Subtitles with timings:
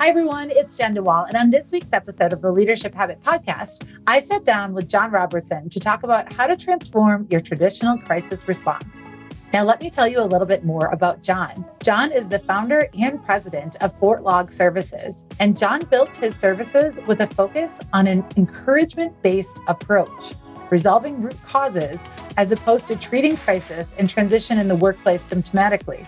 [0.00, 0.50] Hi, everyone.
[0.50, 1.26] It's Jenn DeWall.
[1.26, 5.10] And on this week's episode of the Leadership Habit Podcast, I sat down with John
[5.10, 9.04] Robertson to talk about how to transform your traditional crisis response.
[9.52, 11.66] Now, let me tell you a little bit more about John.
[11.82, 17.20] John is the founder and president of FORTLOG Services, and John built his services with
[17.20, 20.32] a focus on an encouragement based approach,
[20.70, 22.00] resolving root causes
[22.38, 26.06] as opposed to treating crisis and transition in the workplace symptomatically,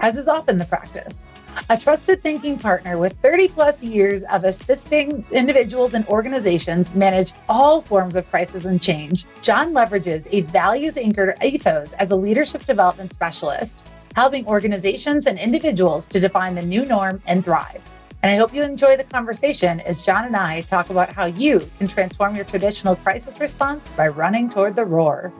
[0.00, 1.28] as is often the practice
[1.68, 7.80] a trusted thinking partner with 30 plus years of assisting individuals and organizations manage all
[7.80, 9.26] forms of crisis and change.
[9.42, 13.82] John leverages a values anchored ethos as a leadership development specialist,
[14.16, 17.80] helping organizations and individuals to define the new norm and thrive.
[18.22, 21.68] And I hope you enjoy the conversation as John and I talk about how you
[21.78, 25.32] can transform your traditional crisis response by running toward the roar.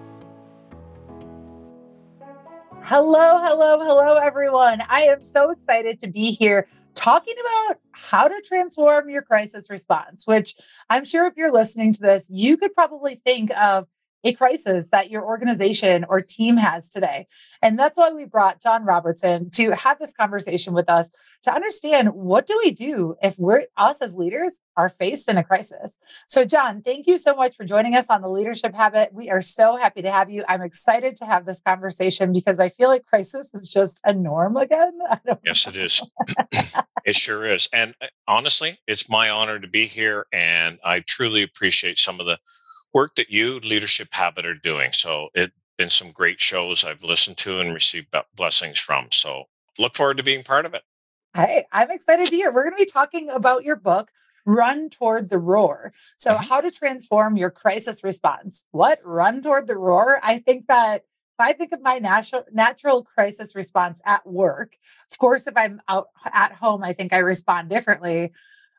[2.91, 4.83] Hello, hello, hello, everyone.
[4.89, 6.67] I am so excited to be here
[6.97, 10.57] talking about how to transform your crisis response, which
[10.89, 13.87] I'm sure if you're listening to this, you could probably think of
[14.25, 17.27] a crisis that your organization or team has today.
[17.63, 21.11] And that's why we brought John Robertson to have this conversation with us
[21.45, 25.45] to understand what do we do if we're us as leaders are faced in a
[25.45, 25.99] crisis.
[26.27, 29.13] So John, thank you so much for joining us on the leadership habit.
[29.13, 30.45] We are so happy to have you.
[30.49, 34.57] I'm excited to have this conversation because I feel like crisis is just a norm
[34.57, 34.99] again.
[35.45, 36.03] Yes, it is.
[37.05, 37.69] it sure is.
[37.73, 42.27] And uh, honestly, it's my honor to be here and I truly appreciate some of
[42.27, 42.39] the
[42.93, 44.93] work that you, Leadership Habit, are doing.
[44.93, 49.09] So it's been some great shows I've listened to and received blessings from.
[49.11, 49.45] So
[49.79, 50.83] look forward to being part of it.
[51.35, 52.53] Hey, I'm excited to hear.
[52.53, 54.11] We're going to be talking about your book,
[54.45, 55.93] Run Toward the Roar.
[56.17, 56.43] So, mm-hmm.
[56.43, 58.65] how to transform your crisis response.
[58.73, 59.01] What?
[59.05, 60.19] Run toward the roar?
[60.23, 64.77] I think that if I think of my natural natural crisis response at work,
[65.13, 68.33] of course, if I'm out at home, I think I respond differently.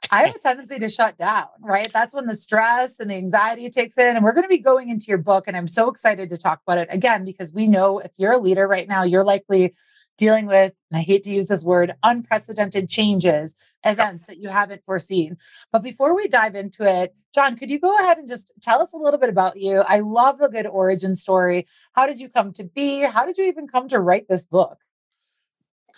[0.10, 1.92] I have a tendency to shut down, right?
[1.92, 4.16] That's when the stress and the anxiety takes in.
[4.16, 5.46] And we're going to be going into your book.
[5.48, 8.38] And I'm so excited to talk about it again, because we know if you're a
[8.38, 9.74] leader right now, you're likely
[10.18, 14.86] dealing with, and I hate to use this word, unprecedented changes, events that you haven't
[14.86, 15.38] foreseen.
[15.72, 18.94] But before we dive into it, John, could you go ahead and just tell us
[18.94, 19.80] a little bit about you?
[19.80, 21.66] I love the good origin story.
[21.94, 23.00] How did you come to be?
[23.02, 24.78] How did you even come to write this book?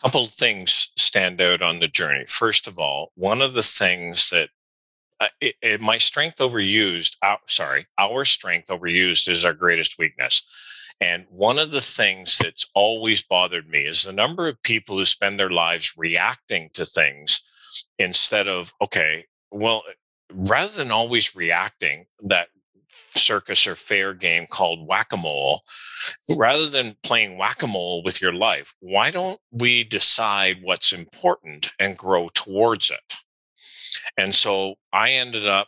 [0.02, 2.26] Couple of things stand out on the journey.
[2.28, 4.50] First of all, one of the things that
[5.20, 10.44] uh, it, it, my strength overused, our, sorry, our strength overused is our greatest weakness.
[11.00, 15.06] And one of the things that's always bothered me is the number of people who
[15.06, 17.42] spend their lives reacting to things
[17.98, 19.84] instead of, okay, well,
[20.32, 22.50] rather than always reacting, that
[23.16, 25.62] circus or fair game called whack-a-mole
[26.38, 32.30] rather than playing whack-a-mole with your life why don't we decide what's important and grow
[32.30, 33.14] towards it?
[34.18, 35.68] And so i ended up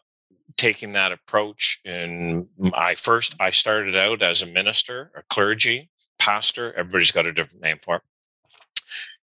[0.58, 5.90] taking that approach and mm, i first i started out as a minister a clergy
[6.20, 8.02] pastor everybody's got a different name for it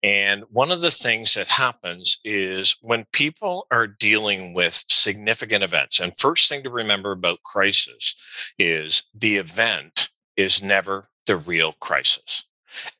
[0.06, 5.98] and one of the things that happens is when people are dealing with significant events,
[5.98, 8.14] and first thing to remember about crisis
[8.56, 12.44] is the event is never the real crisis.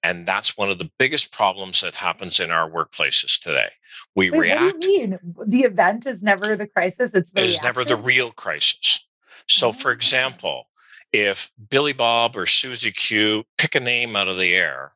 [0.02, 3.68] And that's one of the biggest problems that happens in our workplaces today.
[4.16, 4.62] We Wait, react.
[4.62, 5.18] What do you mean?
[5.46, 7.14] The event is never the crisis.
[7.14, 9.06] It's the is never the real crisis.
[9.46, 9.94] So, for ah.
[9.94, 10.70] example,
[11.12, 14.94] if Billy Bob or Susie Q pick a name out of the air,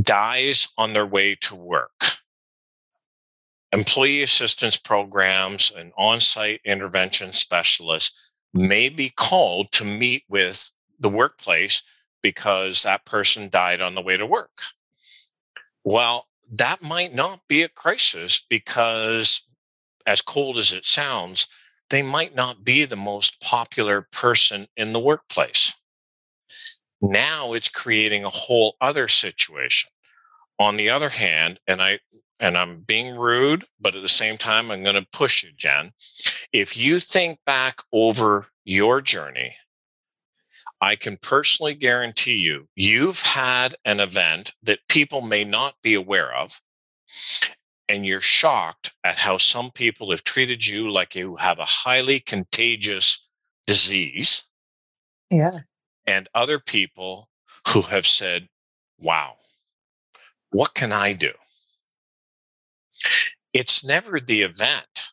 [0.00, 1.90] dies on their way to work.
[3.72, 8.14] Employee assistance programs and on site intervention specialists
[8.52, 10.70] may be called to meet with
[11.00, 11.82] the workplace
[12.22, 14.60] because that person died on the way to work.
[15.84, 19.42] Well, that might not be a crisis because,
[20.06, 21.48] as cold as it sounds,
[21.90, 25.74] they might not be the most popular person in the workplace.
[27.02, 29.90] Now it's creating a whole other situation.
[30.58, 31.98] On the other hand, and I
[32.38, 35.92] and I'm being rude, but at the same time, I'm going to push you, Jenn.
[36.52, 39.54] If you think back over your journey,
[40.80, 46.34] I can personally guarantee you, you've had an event that people may not be aware
[46.34, 46.60] of.
[47.88, 52.18] And you're shocked at how some people have treated you like you have a highly
[52.18, 53.28] contagious
[53.66, 54.44] disease.
[55.30, 55.60] Yeah
[56.06, 57.28] and other people
[57.68, 58.48] who have said,
[58.98, 59.34] wow,
[60.50, 61.32] what can I do?
[63.52, 65.12] It's never the event.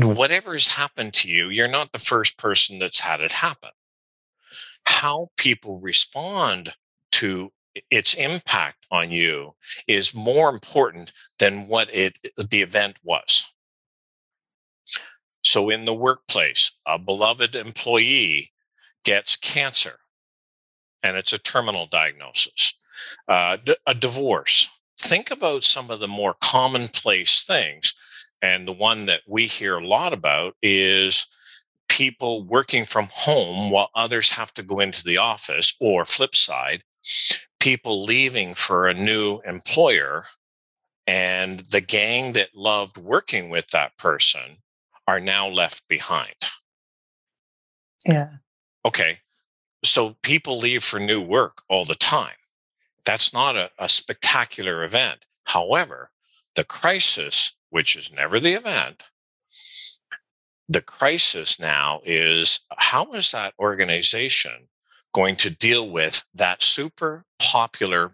[0.00, 0.16] Mm-hmm.
[0.16, 3.70] Whatever has happened to you, you're not the first person that's had it happen.
[4.84, 6.74] How people respond
[7.12, 7.52] to
[7.90, 9.54] its impact on you
[9.86, 13.52] is more important than what it the event was.
[15.42, 18.52] So in the workplace, a beloved employee
[19.04, 19.98] gets cancer
[21.02, 22.74] and it's a terminal diagnosis.
[23.28, 23.56] Uh,
[23.86, 24.68] a divorce.
[24.98, 27.94] Think about some of the more commonplace things.
[28.40, 31.26] And the one that we hear a lot about is
[31.88, 36.82] people working from home while others have to go into the office, or flip side,
[37.60, 40.24] people leaving for a new employer.
[41.06, 44.56] And the gang that loved working with that person
[45.06, 46.36] are now left behind.
[48.06, 48.28] Yeah.
[48.84, 49.18] Okay.
[49.84, 52.36] So people leave for new work all the time.
[53.04, 55.26] That's not a, a spectacular event.
[55.44, 56.10] However,
[56.54, 59.02] the crisis, which is never the event,
[60.68, 64.68] the crisis now is how is that organization
[65.12, 68.12] going to deal with that super popular,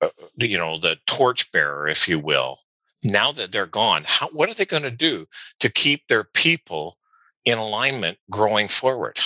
[0.00, 2.60] uh, you know, the torchbearer, if you will,
[3.02, 4.04] now that they're gone?
[4.06, 5.26] How, what are they going to do
[5.60, 6.98] to keep their people
[7.44, 9.18] in alignment growing forward?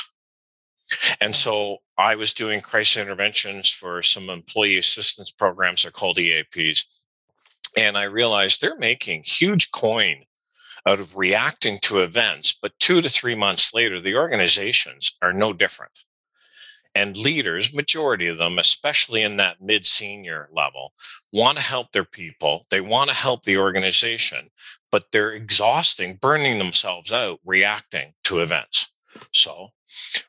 [1.21, 6.85] And so I was doing crisis interventions for some employee assistance programs, they're called EAPs.
[7.77, 10.25] And I realized they're making huge coin
[10.87, 15.53] out of reacting to events, but two to three months later, the organizations are no
[15.53, 15.93] different.
[16.95, 20.95] And leaders, majority of them, especially in that mid senior level,
[21.31, 22.65] want to help their people.
[22.71, 24.49] They want to help the organization,
[24.91, 28.89] but they're exhausting, burning themselves out, reacting to events.
[29.35, 29.73] So,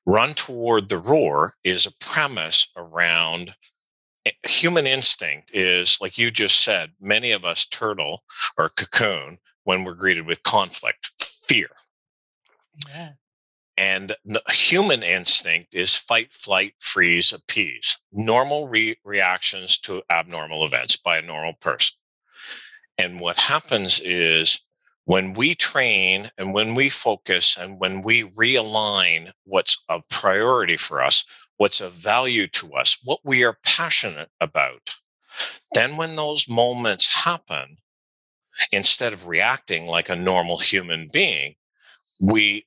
[0.06, 3.56] run toward the roar is a premise around
[4.26, 8.24] eh, human instinct is like you just said many of us turtle
[8.58, 11.68] or cocoon when we're greeted with conflict, fear.
[12.90, 13.10] Yeah.
[13.78, 14.16] And
[14.50, 17.98] human instinct is fight, flight, freeze, appease.
[18.12, 21.98] Normal re- reactions to abnormal events by a normal person.
[22.98, 24.62] And what happens is
[25.08, 31.02] when we train and when we focus and when we realign what's a priority for
[31.02, 31.24] us,
[31.56, 34.98] what's of value to us, what we are passionate about,
[35.72, 37.78] then when those moments happen,
[38.74, 41.56] instead of reacting like a normal human being,
[42.20, 42.66] we,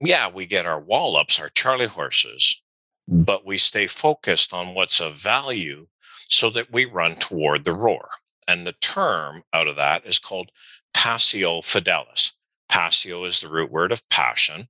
[0.00, 2.62] yeah, we get our wall ups, our Charlie horses,
[3.06, 5.88] but we stay focused on what's of value
[6.26, 8.08] so that we run toward the roar.
[8.48, 10.50] And the term out of that is called
[10.94, 12.32] passio fidelis.
[12.68, 14.66] Passio is the root word of passion.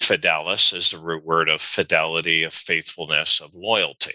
[0.00, 4.14] Fidelis is the root word of fidelity, of faithfulness, of loyalty.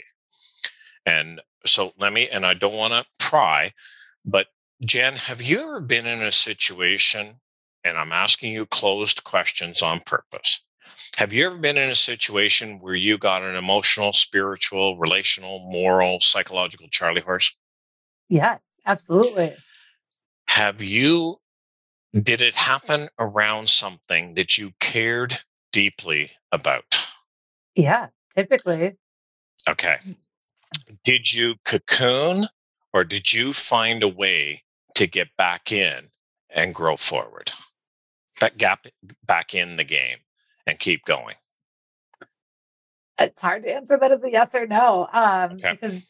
[1.05, 3.73] And so let me, and I don't want to pry,
[4.25, 4.47] but
[4.85, 7.35] Jenn, have you ever been in a situation,
[7.83, 10.61] and I'm asking you closed questions on purpose?
[11.17, 16.19] Have you ever been in a situation where you got an emotional, spiritual, relational, moral,
[16.19, 17.55] psychological Charlie horse?
[18.27, 19.53] Yes, absolutely.
[20.49, 21.37] Have you,
[22.21, 25.39] did it happen around something that you cared
[25.71, 27.11] deeply about?
[27.75, 28.95] Yeah, typically.
[29.67, 29.97] Okay.
[30.07, 30.15] Mm.
[31.03, 32.47] Did you cocoon
[32.93, 34.63] or did you find a way
[34.95, 36.07] to get back in
[36.49, 37.51] and grow forward?
[38.39, 38.85] That gap
[39.25, 40.19] back in the game
[40.65, 41.35] and keep going.
[43.19, 45.07] It's hard to answer that as a yes or no.
[45.11, 45.71] Um, okay.
[45.71, 46.05] because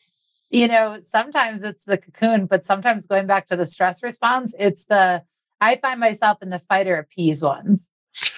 [0.51, 4.85] you know, sometimes it's the cocoon, but sometimes going back to the stress response, it's
[4.85, 5.23] the
[5.61, 7.89] I find myself in the fight or appease ones.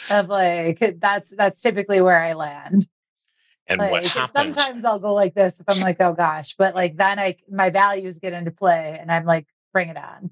[0.10, 2.88] Of like that's that's typically where I land.
[3.68, 4.34] And like, what happens?
[4.34, 7.70] Sometimes I'll go like this if I'm like, oh gosh, but like then I my
[7.70, 10.32] values get into play, and I'm like, bring it on.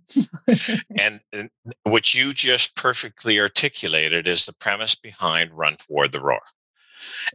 [0.98, 1.50] and, and
[1.84, 6.42] what you just perfectly articulated is the premise behind Run Toward the Roar.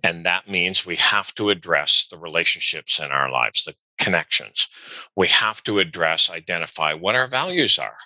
[0.02, 4.68] And that means we have to address the relationships in our lives, the connections.
[5.14, 7.96] We have to address, identify what our values are.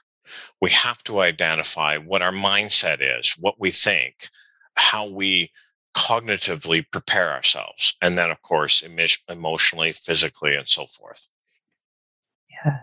[0.61, 4.29] We have to identify what our mindset is, what we think,
[4.77, 5.51] how we
[5.95, 8.83] cognitively prepare ourselves, and then, of course,
[9.29, 11.29] emotionally, physically, and so forth.
[12.65, 12.81] Yes.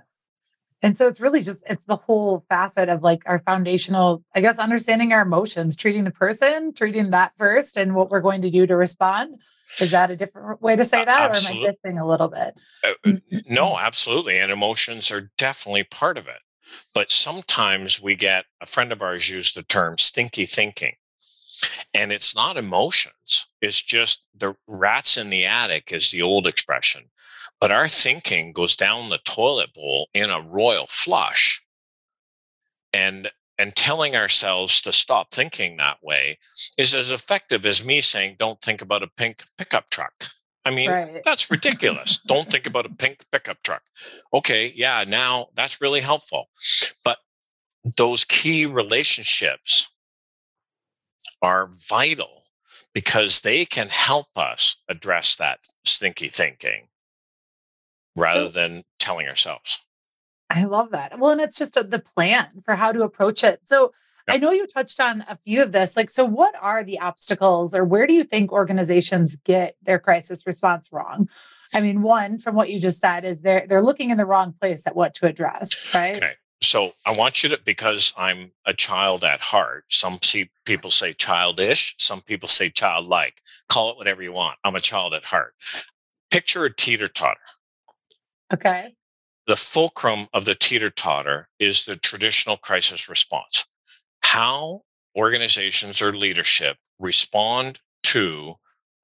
[0.84, 4.58] And so it's really just it's the whole facet of like our foundational, I guess,
[4.58, 8.66] understanding our emotions, treating the person, treating that first, and what we're going to do
[8.66, 9.36] to respond.
[9.80, 12.56] Is that a different way to say that, or am I missing a little bit?
[12.84, 13.14] Uh
[13.48, 14.38] no, absolutely.
[14.40, 16.40] And emotions are definitely part of it.
[16.94, 20.96] But sometimes we get a friend of ours used the term stinky thinking.
[21.94, 27.04] And it's not emotions, it's just the rats in the attic, is the old expression.
[27.60, 31.62] But our thinking goes down the toilet bowl in a royal flush.
[32.94, 36.40] And and telling ourselves to stop thinking that way
[36.80, 40.32] is as effective as me saying, don't think about a pink pickup truck.
[40.64, 41.22] I mean, right.
[41.24, 42.20] that's ridiculous.
[42.20, 43.84] Don't think about a pink pickup truck.
[44.34, 46.50] Okay, yeah, now that's really helpful.
[47.04, 47.18] But
[47.98, 49.90] those key relationships
[51.42, 52.44] are vital
[52.94, 56.88] because they can help us address that stinky thinking
[58.16, 59.80] rather than telling ourselves.
[60.50, 61.18] I love that.
[61.18, 63.62] Well, and it's just a, the plan for how to approach it.
[63.66, 63.94] So
[64.28, 65.96] I know you touched on a few of this.
[65.96, 70.46] Like, so what are the obstacles or where do you think organizations get their crisis
[70.46, 71.30] response wrong?
[71.74, 74.54] I mean, one, from what you just said, is they're they're looking in the wrong
[74.60, 76.18] place at what to address, right?
[76.18, 76.34] Okay.
[76.64, 79.86] So I want you to, because I'm a child at heart.
[79.90, 80.20] Some
[80.66, 83.42] people say childish, some people say childlike.
[83.68, 84.58] Call it whatever you want.
[84.64, 85.56] I'm a child at heart.
[86.30, 87.40] Picture a teeter totter.
[88.54, 88.94] Okay.
[89.48, 93.66] The fulcrum of the teeter totter is the traditional crisis response.
[94.32, 94.84] How
[95.14, 98.56] organizations or leadership respond to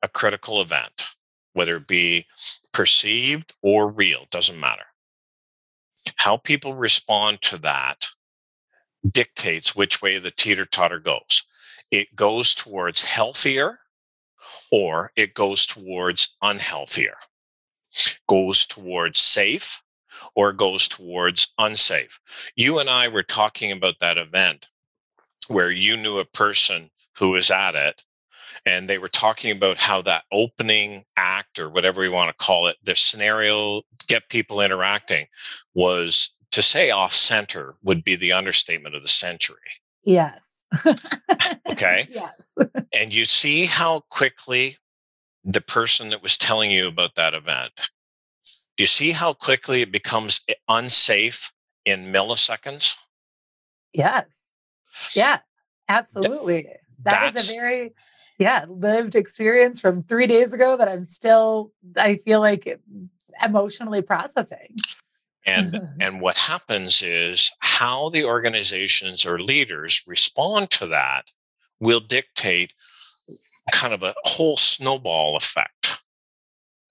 [0.02, 1.04] a critical event,
[1.52, 2.28] whether it be
[2.72, 4.86] perceived or real, doesn't matter.
[6.16, 8.08] How people respond to that
[9.06, 11.44] dictates which way the teeter totter goes.
[11.92, 13.80] It goes towards healthier
[14.72, 17.18] or it goes towards unhealthier
[18.30, 19.84] goes towards safe
[20.36, 22.22] or goes towards unsafe.
[22.56, 24.68] You and I were talking about that event
[25.48, 28.04] where you knew a person who was at it
[28.66, 32.68] and they were talking about how that opening act or whatever you want to call
[32.68, 35.26] it the scenario get people interacting
[35.74, 39.58] was to say off center would be the understatement of the century
[40.04, 40.66] yes
[41.70, 42.34] okay yes
[42.94, 44.78] and you see how quickly
[45.48, 47.72] the person that was telling you about that event,
[48.76, 51.54] do you see how quickly it becomes eh, unsafe
[51.86, 52.96] in milliseconds?
[53.94, 54.26] Yes.
[55.16, 55.40] Yeah,
[55.88, 56.64] absolutely.
[56.64, 57.94] Th- that is a very,
[58.38, 62.80] yeah, lived experience from three days ago that I'm still, I feel like
[63.44, 64.76] emotionally processing.
[65.46, 71.32] And and what happens is how the organizations or leaders respond to that
[71.80, 72.74] will dictate
[73.72, 75.77] kind of a whole snowball effect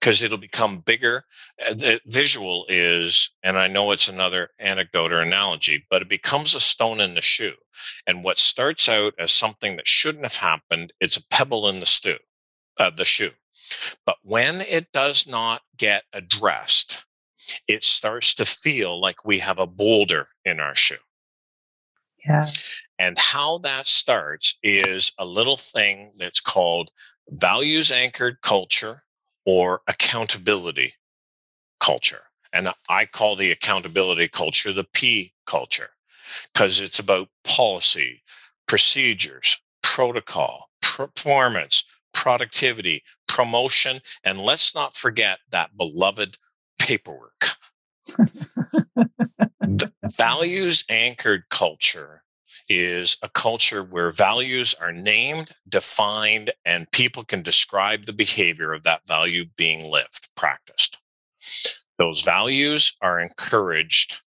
[0.06, 1.24] because it'll become bigger.
[1.68, 6.54] Uh, the visual is, and I know it's another anecdote or analogy, but it becomes
[6.54, 7.54] a stone in the shoe.
[8.06, 11.86] And what starts out as something that shouldn't have happened, it's a pebble in the
[11.86, 12.18] stew,
[12.78, 13.32] uh, the shoe.
[14.06, 17.04] But when it does not get addressed,
[17.66, 21.02] it starts to feel like we have a boulder in our shoe.
[22.24, 22.46] Yeah.
[22.96, 26.92] And how that starts is a little thing that's called
[27.28, 29.02] values anchored culture
[29.46, 30.94] or accountability
[31.80, 32.24] culture.
[32.52, 35.90] And I call the accountability culture the P culture
[36.52, 38.22] because it's about policy,
[38.66, 46.38] procedures, protocol, performance, productivity, promotion, and let's not forget that beloved
[46.78, 47.30] paperwork.
[50.16, 52.22] values anchored culture
[52.68, 58.82] is a culture where values are named, defined, and people can describe the behavior of
[58.82, 60.98] that value being lived, practiced.
[61.98, 64.22] Those values are encouraged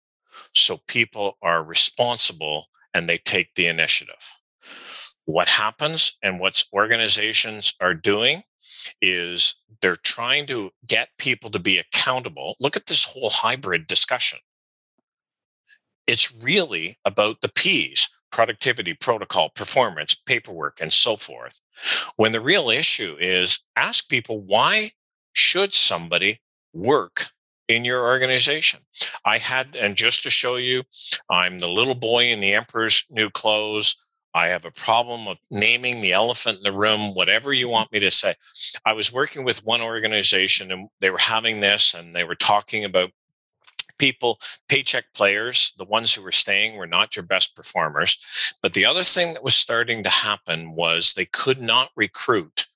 [0.55, 4.41] so people are responsible and they take the initiative.
[5.25, 8.43] What happens and what organizations are doing
[9.03, 12.57] is they're trying to get people to be accountable.
[12.61, 14.39] Look at this whole hybrid discussion.
[16.07, 21.61] It's really about the P's productivity, protocol, performance, paperwork, and so forth.
[22.17, 24.93] When the real issue is ask people why
[25.33, 26.41] should somebody
[26.73, 27.27] work
[27.69, 28.81] in your organization?
[29.25, 30.83] I had, and just to show you,
[31.31, 33.97] I'm the little boy in the emperor's new clothes.
[34.35, 37.73] I have a problem of naming the elephant in the room, whatever you mm-hmm.
[37.73, 38.35] want me to say.
[38.85, 42.85] I was working with one organization and they were having this and they were talking
[42.85, 43.11] about
[43.99, 44.39] people,
[44.69, 48.19] paycheck players, the ones who were staying were not your best performers.
[48.63, 52.67] But the other thing that was starting to happen was they could not recruit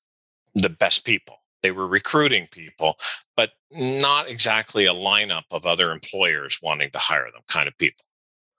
[0.55, 1.37] the best people.
[1.63, 2.97] They were recruiting people,
[3.37, 8.05] but not exactly a lineup of other employers wanting to hire them kind of people.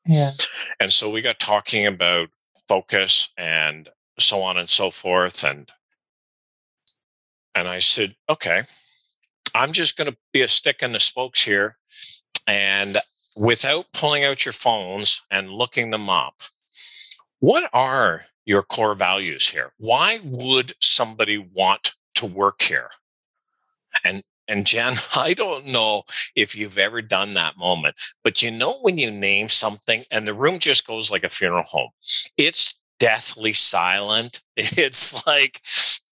[0.06, 0.32] Yeah.
[0.80, 2.30] And so we got talking about
[2.68, 3.90] focus and
[4.20, 5.44] so on and so forth.
[5.44, 5.72] And
[7.54, 8.62] and I said, okay,
[9.54, 11.78] I'm just going to be a stick in the spokes here
[12.48, 12.98] and
[13.36, 16.42] without pulling out your phones and looking them up,
[17.40, 19.74] what are your core values here?
[19.78, 22.90] Why would somebody want to work here?
[24.04, 26.04] And and Jenn, I don't know
[26.36, 30.34] if you've ever done that moment, but you know when you name something and the
[30.34, 31.90] room just goes like a funeral home.
[32.38, 34.42] It's deathly silent.
[34.58, 35.62] It's like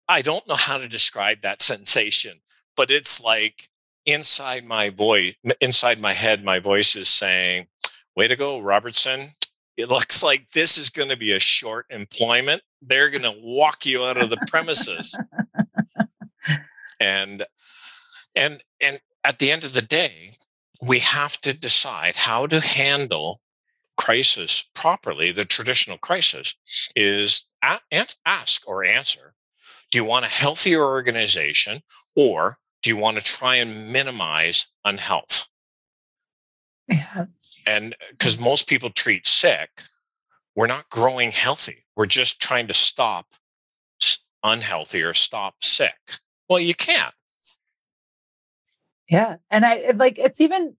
[0.08, 2.42] I don't know how to describe that sensation
[2.80, 3.68] but it's like
[4.06, 7.68] inside my voice, inside my head, my voice is saying,
[8.16, 9.30] Way to go, Robertson.
[9.78, 12.62] It looks like this is going to be a short employment.
[12.82, 15.18] They're going to walk you out of the premises.
[17.00, 17.46] and
[18.36, 20.34] and and at the end of the day,
[20.82, 23.42] we have to decide how to handle
[23.98, 25.32] crisis properly.
[25.32, 26.56] The traditional crisis
[26.96, 27.46] is
[28.26, 29.34] ask or answer
[29.92, 31.82] do you want a healthier organization
[32.16, 35.48] or do you want to try and minimize unhealth?
[36.88, 37.26] Yeah.
[37.66, 39.70] And because most people treat sick,
[40.56, 41.86] we're not growing healthy.
[41.96, 43.28] We're just trying to stop
[44.44, 45.98] unhealthy or stop sick.
[46.50, 47.14] Well, you can't.
[49.10, 49.38] Yeah.
[49.50, 50.76] And I like it's even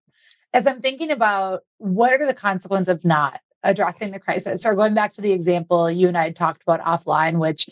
[0.53, 4.95] as I'm thinking about what are the consequences of not addressing the crisis or going
[4.95, 7.69] back to the example you and I talked about offline, which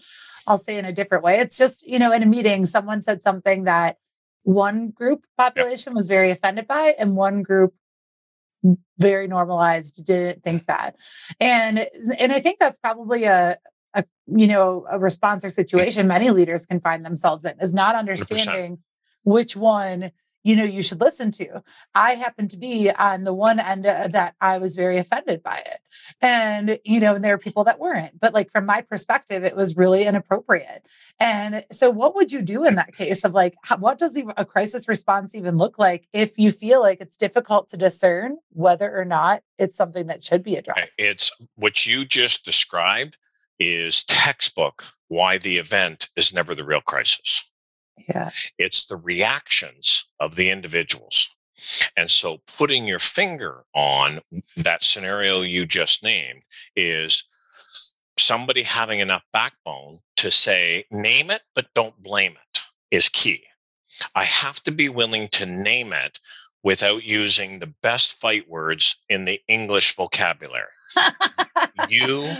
[0.46, 1.38] I'll say in a different way.
[1.38, 3.96] It's just, you know, in a meeting, someone said something that
[4.48, 5.96] one group population yep.
[5.96, 7.74] was very offended by and one group
[8.98, 10.96] very normalized didn't think that
[11.38, 11.86] and
[12.18, 13.58] and i think that's probably a,
[13.92, 17.94] a you know a response or situation many leaders can find themselves in is not
[17.94, 18.80] understanding 100%.
[19.24, 20.10] which one
[20.48, 21.62] you know you should listen to.
[21.94, 25.56] I happen to be on the one end uh, that i was very offended by
[25.58, 25.80] it.
[26.22, 29.54] And you know and there are people that weren't but like from my perspective it
[29.54, 30.86] was really inappropriate.
[31.20, 34.44] And so what would you do in that case of like how, what does a
[34.44, 39.04] crisis response even look like if you feel like it's difficult to discern whether or
[39.04, 40.94] not it's something that should be addressed?
[40.98, 43.18] it's what you just described
[43.58, 47.44] is textbook why the event is never the real crisis
[48.08, 48.30] yeah.
[48.58, 51.30] It's the reactions of the individuals.
[51.96, 54.20] And so putting your finger on
[54.56, 56.42] that scenario you just named
[56.76, 57.24] is
[58.18, 63.44] somebody having enough backbone to say, name it, but don't blame it is key.
[64.14, 66.20] I have to be willing to name it
[66.62, 70.66] without using the best fight words in the English vocabulary.
[71.88, 72.30] you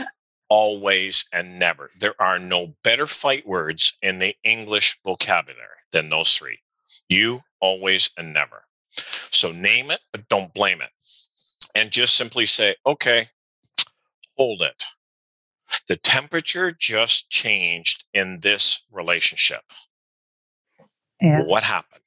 [0.49, 1.91] always, and never.
[1.99, 6.61] There are no better fight words in the English vocabulary than those three
[7.09, 8.65] you, always, and never.
[9.31, 10.91] So name it, but don't blame it.
[11.75, 13.29] And just simply say, okay,
[14.37, 14.85] hold it.
[15.87, 19.63] The temperature just changed in this relationship.
[21.21, 21.43] Yeah.
[21.45, 22.03] What happened?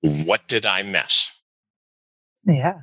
[0.00, 1.32] What did I miss?
[2.44, 2.80] Yeah.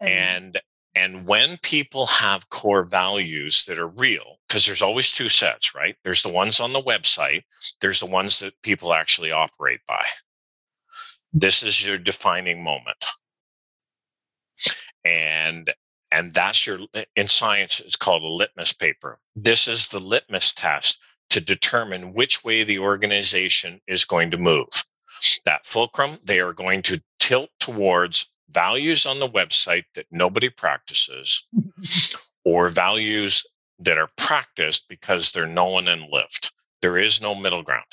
[0.00, 0.60] And,
[0.94, 5.96] and when people have core values that are real, because there's always two sets, right?
[6.04, 7.42] There's the ones on the website,
[7.80, 10.04] there's the ones that people actually operate by.
[11.32, 13.04] This is your defining moment.
[15.04, 15.72] And
[16.12, 16.78] and that's your
[17.16, 19.18] in science it's called a litmus paper.
[19.34, 20.98] This is the litmus test
[21.30, 24.68] to determine which way the organization is going to move.
[25.44, 31.46] That fulcrum, they are going to tilt towards values on the website that nobody practices
[32.44, 33.44] or values
[33.78, 36.52] that are practiced because they're known and lived.
[36.82, 37.84] There is no middle ground.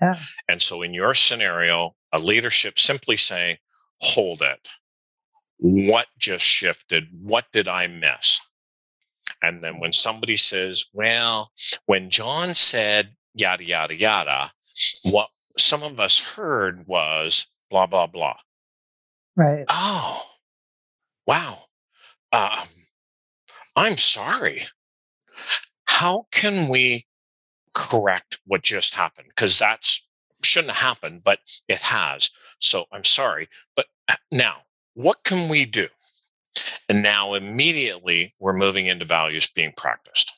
[0.00, 0.18] Yeah.
[0.48, 3.56] And so in your scenario, a leadership simply saying,
[4.00, 4.68] hold it.
[5.58, 7.08] What just shifted?
[7.12, 8.40] What did I miss?
[9.42, 11.52] And then when somebody says, well,
[11.86, 14.50] when John said yada, yada, yada,
[15.04, 18.36] what some of us heard was blah, blah, blah.
[19.36, 19.66] Right.
[19.70, 20.22] Oh,
[21.26, 21.58] wow.
[22.32, 22.68] Um,
[23.76, 24.62] I'm sorry.
[25.86, 27.06] How can we
[27.74, 29.28] correct what just happened?
[29.28, 30.02] Because that's
[30.42, 32.30] shouldn't have happened, but it has.
[32.58, 33.48] So I'm sorry.
[33.74, 34.62] But uh, now,
[34.94, 35.88] what can we do?
[36.88, 40.32] And now immediately we're moving into values being practiced.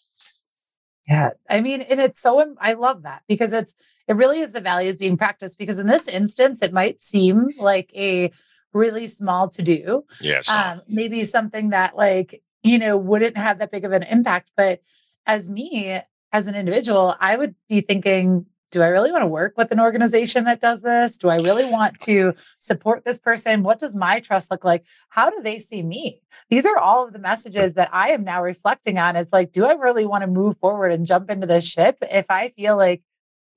[1.07, 1.31] Yeah.
[1.49, 3.75] I mean, and it's so, I love that because it's,
[4.09, 7.91] it really is the values being practiced because in this instance, it might seem like
[7.95, 8.33] a
[8.73, 10.05] really small to do.
[10.21, 10.49] Yes.
[10.49, 14.51] Um, maybe something that like, you know, wouldn't have that big of an impact.
[14.57, 14.83] But
[15.27, 16.01] as me,
[16.33, 19.81] as an individual, I would be thinking, do I really want to work with an
[19.81, 21.17] organization that does this?
[21.17, 23.63] Do I really want to support this person?
[23.63, 24.85] What does my trust look like?
[25.09, 26.21] How do they see me?
[26.51, 29.65] These are all of the messages that I am now reflecting on is like, do
[29.65, 33.03] I really want to move forward and jump into this ship if I feel like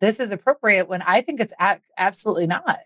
[0.01, 2.79] this is appropriate when I think it's a- absolutely not.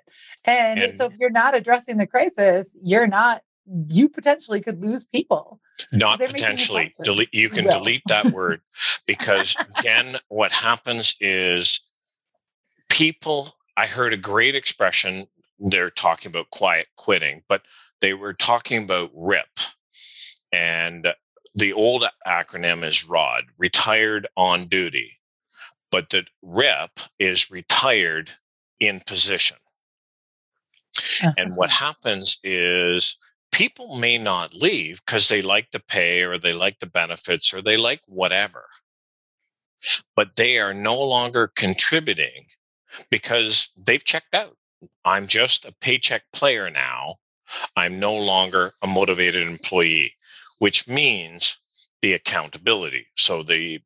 [0.44, 3.42] And, and so if you're not addressing the crisis, you're not,
[3.88, 5.60] you potentially could lose people.
[5.92, 6.94] Not potentially.
[7.04, 8.62] Delete you can delete that word
[9.08, 11.82] because Jenn, what happens is
[12.90, 15.28] people I heard a great expression.
[15.60, 17.64] They're talking about quiet quitting, but
[18.02, 19.60] they were talking about RIP.
[20.54, 21.14] And
[21.54, 25.20] the old acronym is ROD, retired on duty
[25.96, 28.32] but the rep is retired
[28.82, 29.56] in position.
[30.98, 31.32] Uh-huh.
[31.38, 33.18] And what happens is
[33.54, 37.62] people may not leave because they like the pay or they like the benefits or
[37.62, 38.66] they like whatever,
[40.18, 42.44] but they are no longer contributing
[43.10, 44.58] because they've checked out.
[45.06, 47.20] I'm just a paycheck player now.
[47.78, 50.16] I'm no longer a motivated employee,
[50.60, 51.58] which means
[52.02, 53.06] the accountability.
[53.16, 53.80] So the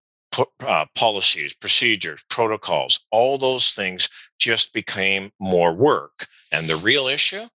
[0.66, 6.28] uh, policies, procedures, protocols, all those things just became more work.
[6.52, 7.46] And the real issue,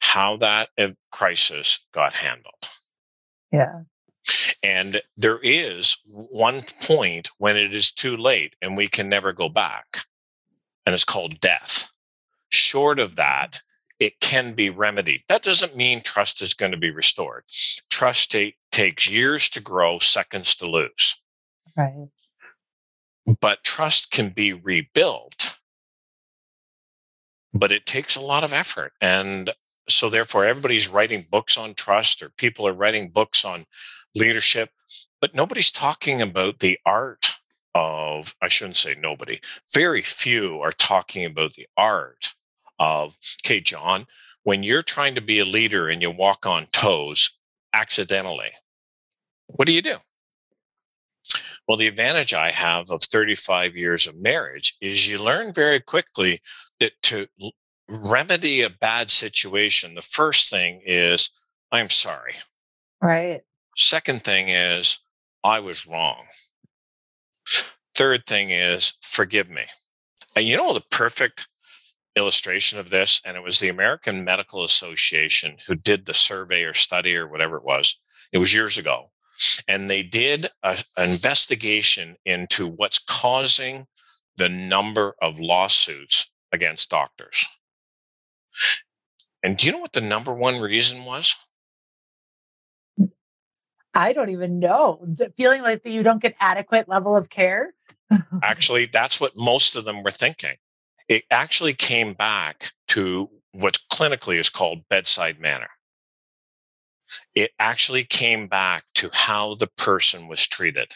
[0.00, 0.70] how that
[1.10, 2.68] crisis got handled.
[3.50, 3.82] Yeah.
[4.62, 9.48] And there is one point when it is too late and we can never go
[9.48, 10.04] back,
[10.86, 11.90] and it's called death.
[12.48, 13.62] Short of that,
[13.98, 15.22] it can be remedied.
[15.28, 17.44] That doesn't mean trust is going to be restored.
[17.90, 21.21] Trust t- takes years to grow, seconds to lose.
[21.76, 22.08] Right.
[23.40, 25.58] But trust can be rebuilt,
[27.54, 28.92] but it takes a lot of effort.
[29.00, 29.50] And
[29.88, 33.66] so, therefore, everybody's writing books on trust, or people are writing books on
[34.14, 34.70] leadership,
[35.20, 37.38] but nobody's talking about the art
[37.74, 39.40] of, I shouldn't say nobody,
[39.72, 42.34] very few are talking about the art
[42.78, 44.06] of, okay, John,
[44.42, 47.30] when you're trying to be a leader and you walk on toes
[47.72, 48.50] accidentally,
[49.46, 49.96] what do you do?
[51.66, 56.40] Well, the advantage I have of 35 years of marriage is you learn very quickly
[56.80, 57.28] that to
[57.88, 61.30] remedy a bad situation, the first thing is,
[61.70, 62.34] I'm sorry.
[63.00, 63.42] Right.
[63.76, 64.98] Second thing is,
[65.44, 66.24] I was wrong.
[67.94, 69.64] Third thing is, forgive me.
[70.34, 71.48] And you know the perfect
[72.16, 73.20] illustration of this?
[73.24, 77.56] And it was the American Medical Association who did the survey or study or whatever
[77.56, 77.98] it was.
[78.32, 79.11] It was years ago.
[79.68, 83.86] And they did a, an investigation into what's causing
[84.36, 87.46] the number of lawsuits against doctors.
[89.42, 91.34] And do you know what the number one reason was?
[93.94, 95.04] I don't even know.
[95.36, 97.74] Feeling like you don't get adequate level of care.
[98.42, 100.56] actually, that's what most of them were thinking.
[101.08, 105.68] It actually came back to what clinically is called bedside manner.
[107.34, 110.92] It actually came back to how the person was treated.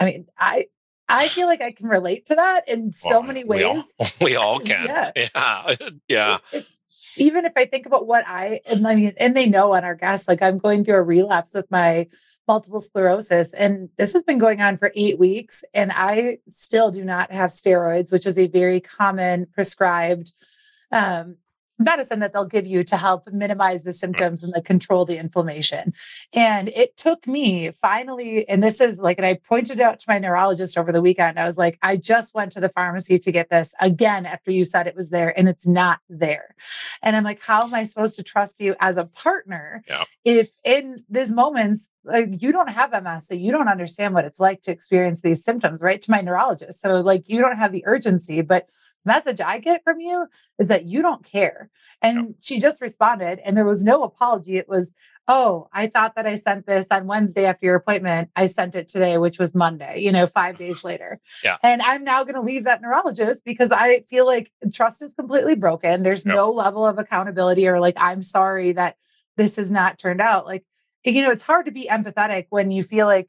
[0.00, 0.66] I mean, I
[1.08, 3.60] I feel like I can relate to that in so well, many ways.
[3.60, 3.84] We all,
[4.20, 4.86] we all can.
[4.86, 5.10] yeah.
[5.16, 5.74] Yeah.
[6.08, 6.38] yeah.
[6.52, 6.66] It, it,
[7.16, 9.94] even if I think about what I and I mean, and they know on our
[9.94, 12.06] guests, like I'm going through a relapse with my
[12.46, 17.04] multiple sclerosis, and this has been going on for eight weeks, and I still do
[17.04, 20.32] not have steroids, which is a very common prescribed
[20.92, 21.36] um,
[21.78, 25.92] medicine that they'll give you to help minimize the symptoms and like control the inflammation.
[26.32, 30.18] And it took me finally, and this is like, and I pointed out to my
[30.18, 31.38] neurologist over the weekend.
[31.38, 34.64] I was like, I just went to the pharmacy to get this again after you
[34.64, 36.54] said it was there and it's not there.
[37.02, 40.04] And I'm like, how am I supposed to trust you as a partner yeah.
[40.24, 44.40] if in these moments like you don't have MS, so you don't understand what it's
[44.40, 46.00] like to experience these symptoms, right?
[46.00, 46.80] To my neurologist.
[46.80, 48.68] So like you don't have the urgency, but
[49.04, 50.26] message I get from you
[50.58, 51.70] is that you don't care.
[52.02, 54.56] And she just responded, and there was no apology.
[54.56, 54.94] It was,
[55.26, 58.30] oh, I thought that I sent this on Wednesday after your appointment.
[58.36, 61.20] I sent it today, which was Monday, you know, five days later.
[61.42, 61.56] Yeah.
[61.62, 65.54] And I'm now going to leave that neurologist because I feel like trust is completely
[65.54, 66.02] broken.
[66.02, 66.36] There's yep.
[66.36, 68.96] no level of accountability or like, I'm sorry that
[69.36, 70.46] this has not turned out.
[70.46, 70.64] Like,
[71.04, 73.28] you know, it's hard to be empathetic when you feel like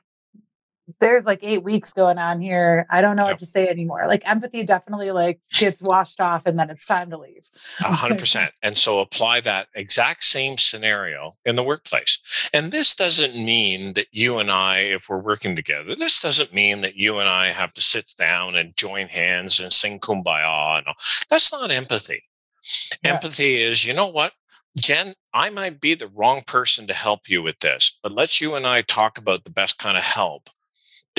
[0.99, 2.85] there's like eight weeks going on here.
[2.89, 4.05] I don't know what to say anymore.
[4.07, 7.47] Like empathy definitely like gets washed off and then it's time to leave.
[7.81, 8.51] A hundred percent.
[8.61, 12.19] And so apply that exact same scenario in the workplace.
[12.53, 16.81] And this doesn't mean that you and I, if we're working together, this doesn't mean
[16.81, 20.85] that you and I have to sit down and join hands and sing kumbaya.
[20.85, 20.93] No,
[21.29, 22.23] that's not empathy.
[23.03, 23.13] Yeah.
[23.13, 24.33] Empathy is, you know what?
[24.77, 28.55] Jenn, I might be the wrong person to help you with this, but let's you
[28.55, 30.49] and I talk about the best kind of help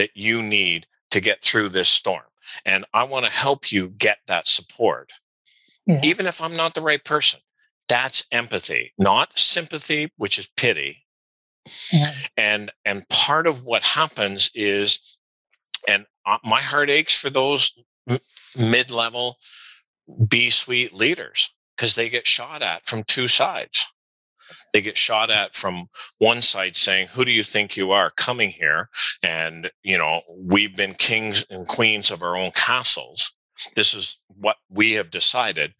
[0.00, 2.24] that you need to get through this storm.
[2.64, 5.12] And I want to help you get that support,
[5.84, 6.00] yeah.
[6.02, 7.40] even if I'm not the right person.
[7.86, 11.04] That's empathy, not sympathy, which is pity.
[11.92, 12.12] Yeah.
[12.38, 15.18] And and part of what happens is,
[15.86, 16.06] and
[16.42, 17.74] my heart aches for those
[18.56, 19.36] mid-level
[20.28, 23.89] B-suite leaders because they get shot at from two sides.
[24.72, 28.50] They get shot at from one side saying, Who do you think you are coming
[28.50, 28.88] here?
[29.22, 33.32] And, you know, we've been kings and queens of our own castles.
[33.76, 35.74] This is what we have decided.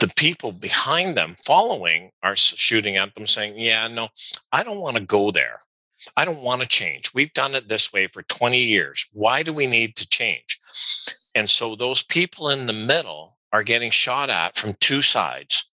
[0.00, 4.08] The people behind them following are shooting at them saying, Yeah, no,
[4.52, 5.62] I don't want to go there.
[6.16, 7.12] I don't want to change.
[7.12, 9.06] We've done it this way for 20 years.
[9.12, 10.60] Why do we need to change?
[11.34, 15.67] And so those people in the middle are getting shot at from two sides.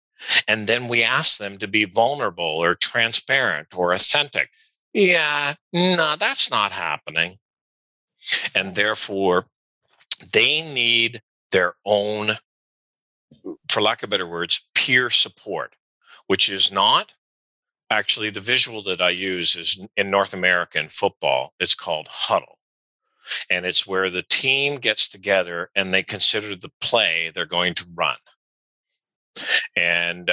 [0.48, 4.50] And then we ask them to be vulnerable or transparent or authentic.
[4.94, 7.38] Yeah, no, that's not happening.
[8.54, 9.46] And therefore,
[10.32, 12.32] they need their own,
[13.70, 15.76] for lack of better words, peer support,
[16.28, 17.16] which is not
[17.90, 21.54] actually the visual that I use is in North American football.
[21.60, 22.58] It's called huddle.
[23.50, 27.86] And it's where the team gets together and they consider the play they're going to
[27.94, 28.18] run.
[29.76, 30.32] And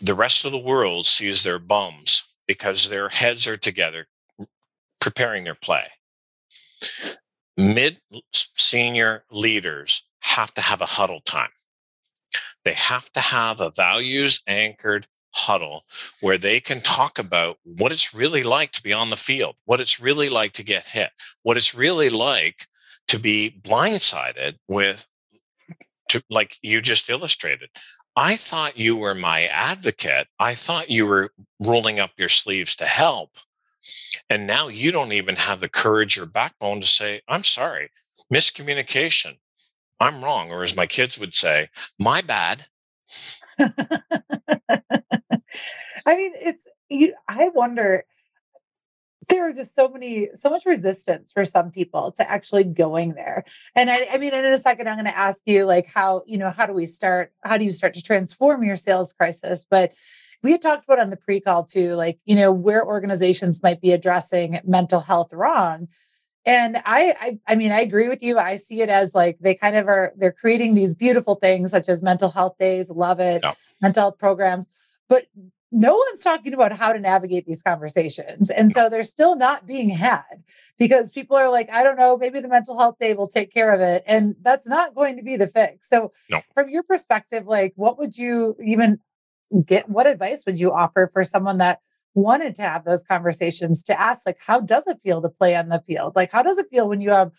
[0.00, 4.06] the rest of the world sees their bums because their heads are together
[5.00, 5.86] preparing their play.
[7.56, 8.00] Mid
[8.56, 11.50] senior leaders have to have a huddle time.
[12.64, 15.84] They have to have a values anchored huddle
[16.20, 19.80] where they can talk about what it's really like to be on the field, what
[19.80, 21.10] it's really like to get hit,
[21.42, 22.66] what it's really like
[23.08, 25.06] to be blindsided with,
[26.08, 27.68] to, like you just illustrated.
[28.16, 30.26] I thought you were my advocate.
[30.38, 33.30] I thought you were rolling up your sleeves to help.
[34.28, 37.90] And now you don't even have the courage or backbone to say, I'm sorry,
[38.32, 39.36] miscommunication.
[40.00, 40.52] I'm wrong.
[40.52, 41.68] Or as my kids would say,
[41.98, 42.66] my bad.
[43.58, 43.70] I
[46.16, 48.04] mean, it's, you, I wonder,
[49.28, 53.44] there are just so many, so much resistance for some people to actually going there.
[53.74, 56.38] And I, I mean, in a second, I'm going to ask you, like, how, you
[56.38, 57.32] know, how do we start?
[57.44, 59.66] How do you start to transform your sales crisis?
[59.68, 59.92] But
[60.42, 63.80] we had talked about on the pre call too, like, you know, where organizations might
[63.80, 65.88] be addressing mental health wrong.
[66.44, 68.38] And I, I, I mean, I agree with you.
[68.38, 71.88] I see it as like they kind of are, they're creating these beautiful things such
[71.88, 73.52] as mental health days, love it, yeah.
[73.82, 74.68] mental health programs.
[75.08, 75.26] But
[75.70, 78.48] no one's talking about how to navigate these conversations.
[78.50, 80.42] And so they're still not being had
[80.78, 83.72] because people are like, I don't know, maybe the mental health day will take care
[83.72, 84.02] of it.
[84.06, 85.88] And that's not going to be the fix.
[85.88, 86.40] So, no.
[86.54, 88.98] from your perspective, like, what would you even
[89.64, 89.88] get?
[89.90, 91.80] What advice would you offer for someone that
[92.14, 95.68] wanted to have those conversations to ask, like, how does it feel to play on
[95.68, 96.16] the field?
[96.16, 97.30] Like, how does it feel when you have,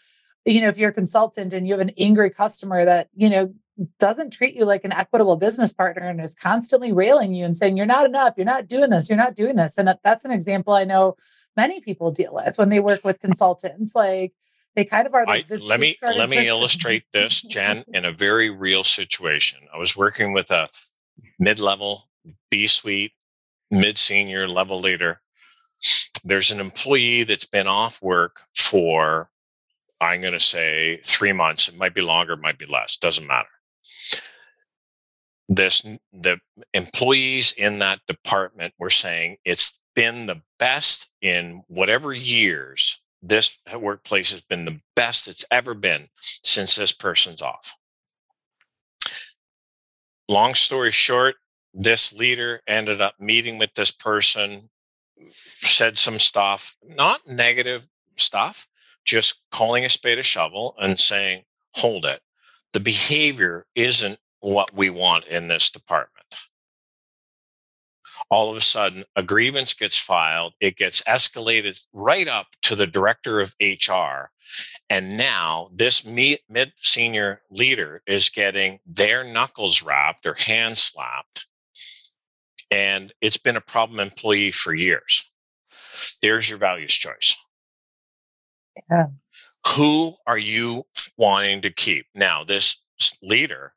[0.45, 3.53] you know, if you're a consultant and you have an angry customer that, you know,
[3.99, 7.77] doesn't treat you like an equitable business partner and is constantly railing you and saying
[7.77, 8.33] you're not enough.
[8.35, 9.09] You're not doing this.
[9.09, 9.77] You're not doing this.
[9.77, 11.15] And that's an example i know
[11.55, 13.93] many people deal with when they work with consultants.
[13.95, 14.33] Like
[14.75, 16.49] they kind of are like I, let me let me person.
[16.49, 19.59] illustrate this jenn in a very real situation.
[19.73, 20.69] I was working with a
[21.37, 22.09] mid-level
[22.51, 23.13] b-suite
[23.71, 25.21] mid-senior level leader.
[26.23, 29.29] There's an employee that's been off work for
[30.01, 31.67] i'm going to say three months.
[31.67, 32.97] It might be longer it might be less.
[32.97, 33.49] Doesn't matter
[35.49, 35.81] this
[36.13, 36.39] the
[36.73, 44.31] employees in that department were saying it's been the best in whatever years this workplace
[44.31, 47.77] has been the best it's ever been since this person's off.
[50.29, 51.35] Long story short
[51.73, 54.69] this leader ended up meeting with this person
[55.61, 58.67] said some stuff not negative stuff
[59.05, 61.43] just calling a spade a shovel and saying
[61.75, 62.21] hold it.
[62.73, 66.25] The behavior isn't what we want in this department.
[68.29, 72.87] All of a sudden, a grievance gets filed, it gets escalated right up to the
[72.87, 74.29] director of HR.
[74.89, 81.47] And now this mid senior leader is getting their knuckles wrapped or hand slapped.
[82.69, 85.31] And it's been a problem employee for years.
[86.21, 87.35] There's your values choice.
[88.89, 89.07] Yeah.
[89.75, 90.83] Who are you
[91.17, 92.05] wanting to keep?
[92.13, 92.77] Now, this
[93.21, 93.73] leader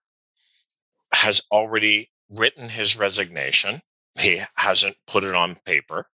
[1.23, 3.81] has already written his resignation.
[4.19, 6.07] He hasn't put it on paper,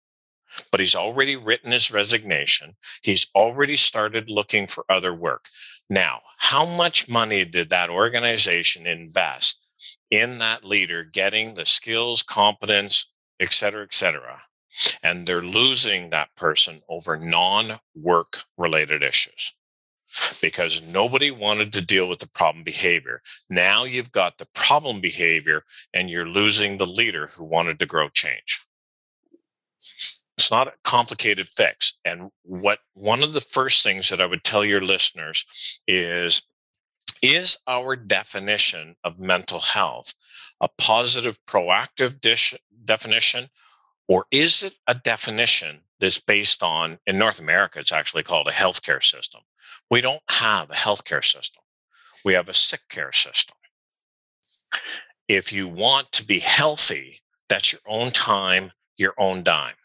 [0.70, 2.76] but he's already written his resignation.
[3.02, 5.46] He's already started looking for other work.
[5.90, 9.62] Now, how much money did that organization invest
[10.12, 14.42] in that leader getting the skills, competence, et cetera, et cetera?
[15.02, 19.54] And they're losing that person over non work related issues
[20.42, 23.22] because nobody wanted to deal with the problem behavior.
[23.50, 28.10] Now you've got the problem behavior and you're losing the leader who wanted to grow
[28.10, 28.66] change.
[30.38, 31.94] It's not a complicated fix.
[32.06, 35.46] And what one of the first things that I would tell your listeners
[35.88, 36.44] is
[37.24, 40.14] is our definition of mental health
[40.62, 42.54] a positive proactive dish,
[42.86, 43.50] definition
[44.08, 48.52] or is it a definition that's based on in North America it's actually called a
[48.52, 49.42] healthcare system
[49.90, 51.64] we don't have a healthcare system.
[52.26, 53.56] We have a sick care system.
[55.28, 59.76] If you want to be healthy, that's your own time, your own dime.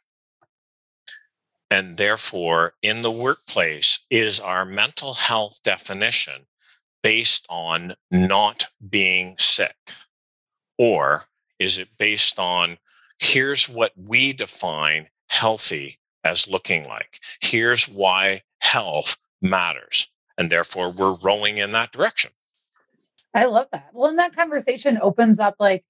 [1.71, 6.47] And therefore, in the workplace is our mental health definition
[7.03, 9.77] based on not being sick?
[10.79, 11.25] Or
[11.59, 12.79] is it based on
[13.19, 17.21] here's what we define healthy as looking like?
[17.41, 20.09] Here's why health matters.
[20.39, 22.31] And therefore, we're rowing in that direction.
[23.35, 23.91] I love that.
[23.93, 25.85] Well, and that conversation opens up like,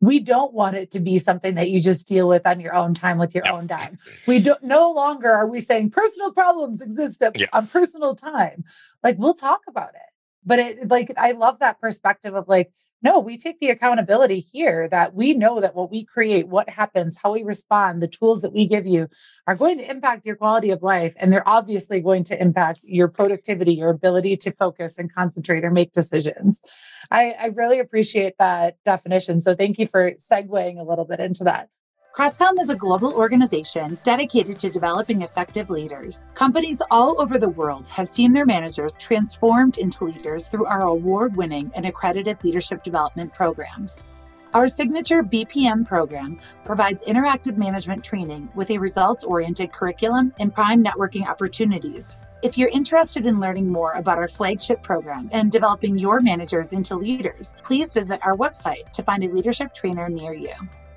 [0.00, 2.94] we don't want it to be something that you just deal with on your own
[2.94, 3.98] time with your own dime.
[4.26, 8.64] We don't no longer are we saying personal problems exist on personal time.
[9.02, 10.10] Like we'll talk about it.
[10.44, 12.72] But it like I love that perspective of like,
[13.04, 17.18] no, we take the accountability here that we know that what we create, what happens,
[17.22, 19.08] how we respond, the tools that we give you
[19.46, 21.12] are going to impact your quality of life.
[21.18, 25.70] And they're obviously going to impact your productivity, your ability to focus and concentrate or
[25.70, 26.62] make decisions.
[27.10, 29.42] I, I really appreciate that definition.
[29.42, 31.68] So thank you for segueing a little bit into that.
[32.16, 36.24] Crestcom is a global organization dedicated to developing effective leaders.
[36.36, 41.34] Companies all over the world have seen their managers transformed into leaders through our award
[41.34, 44.04] winning and accredited leadership development programs.
[44.52, 50.84] Our signature BPM program provides interactive management training with a results oriented curriculum and prime
[50.84, 52.16] networking opportunities.
[52.44, 56.94] If you're interested in learning more about our flagship program and developing your managers into
[56.94, 60.52] leaders, please visit our website to find a leadership trainer near you.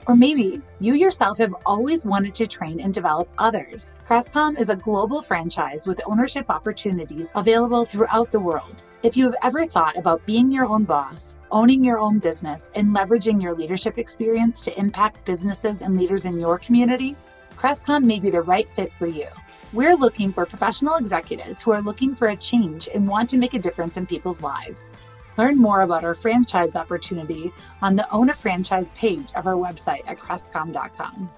[0.07, 3.91] Or maybe you yourself have always wanted to train and develop others.
[4.07, 8.85] Crestcom is a global franchise with ownership opportunities available throughout the world.
[9.03, 12.95] If you have ever thought about being your own boss, owning your own business, and
[12.95, 17.17] leveraging your leadership experience to impact businesses and leaders in your community,
[17.57, 19.27] Crestcom may be the right fit for you.
[19.73, 23.55] We're looking for professional executives who are looking for a change and want to make
[23.55, 24.89] a difference in people's lives.
[25.37, 30.03] Learn more about our franchise opportunity on the Own a Franchise page of our website
[30.07, 31.29] at crestcom.com.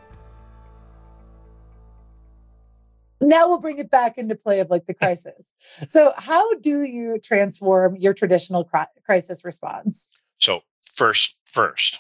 [3.22, 5.54] Now we'll bring it back into play of like the crisis.
[5.88, 8.70] so, how do you transform your traditional
[9.06, 10.08] crisis response?
[10.38, 12.00] So, first, first,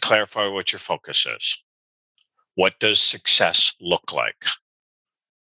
[0.00, 1.62] clarify what your focus is.
[2.56, 4.46] What does success look like?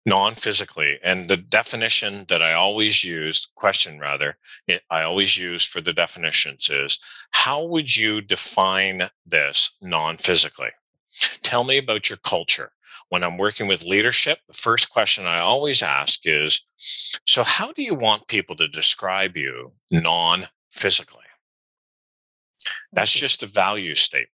[0.05, 4.37] Non-physically and the definition that i always use question rather
[4.67, 6.99] it, i always use for the definitions is
[7.31, 10.69] how would you define this non-physically?
[11.43, 12.71] Tell me about your culture.
[13.09, 16.61] When i'm working with leadership the first question i always ask is
[17.25, 21.23] so how do you want people to describe you non-physically?
[22.93, 24.31] That's just a value statement.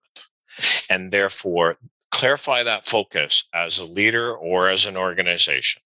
[0.89, 1.77] And therefore
[2.21, 5.81] clarify that focus as a leader or as an organization.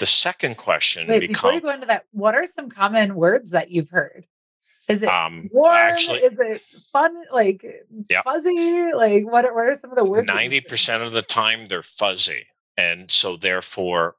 [0.00, 3.70] The second question Wait, before you go into that, what are some common words that
[3.70, 4.26] you've heard?
[4.88, 5.76] Is it um, warm?
[5.76, 6.60] Actually, is it
[6.92, 7.14] fun?
[7.32, 7.64] Like
[8.10, 8.24] yep.
[8.24, 8.92] fuzzy?
[8.92, 9.44] Like what?
[9.44, 10.26] What are some of the words?
[10.26, 12.46] Ninety percent of the time, they're fuzzy,
[12.76, 14.16] and so therefore,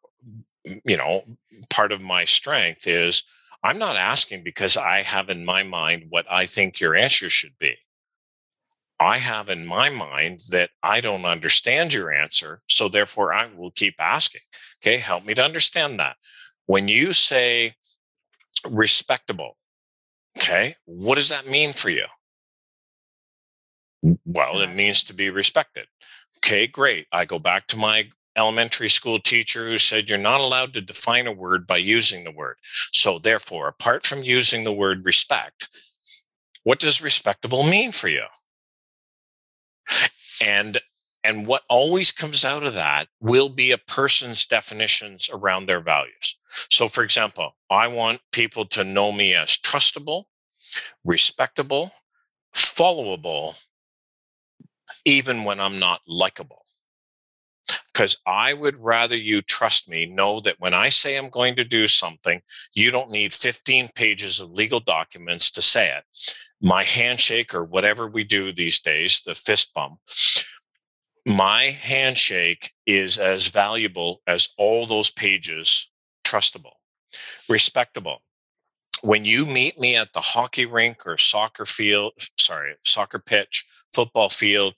[0.63, 1.23] you know,
[1.69, 3.23] part of my strength is
[3.63, 7.57] I'm not asking because I have in my mind what I think your answer should
[7.59, 7.75] be.
[8.99, 12.61] I have in my mind that I don't understand your answer.
[12.67, 14.41] So therefore, I will keep asking.
[14.81, 16.17] Okay, help me to understand that.
[16.65, 17.73] When you say
[18.67, 19.57] respectable,
[20.37, 22.05] okay, what does that mean for you?
[24.25, 25.87] Well, it means to be respected.
[26.37, 27.07] Okay, great.
[27.11, 31.27] I go back to my elementary school teacher who said you're not allowed to define
[31.27, 32.57] a word by using the word.
[32.93, 35.69] So, therefore, apart from using the word respect,
[36.63, 38.25] what does respectable mean for you?
[40.41, 40.79] And
[41.23, 46.37] and what always comes out of that will be a person's definitions around their values.
[46.69, 50.25] So for example i want people to know me as trustable
[51.03, 51.91] respectable
[52.55, 53.55] followable
[55.05, 56.63] even when i'm not likable.
[57.91, 61.63] Because I would rather you trust me, know that when I say I'm going to
[61.63, 62.41] do something,
[62.75, 66.03] you don't need 15 pages of legal documents to say it
[66.61, 69.99] my handshake or whatever we do these days, the fist bump,
[71.25, 75.89] my handshake is as valuable as all those pages
[76.25, 76.73] trustable,
[77.49, 78.21] respectable.
[79.01, 84.29] When you meet me at the hockey rink or soccer field, sorry, soccer pitch, football
[84.29, 84.73] field,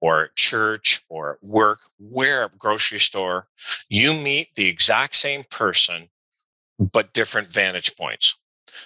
[0.00, 3.48] or church or work, where grocery store,
[3.88, 6.10] you meet the exact same person,
[6.78, 8.36] but different vantage points.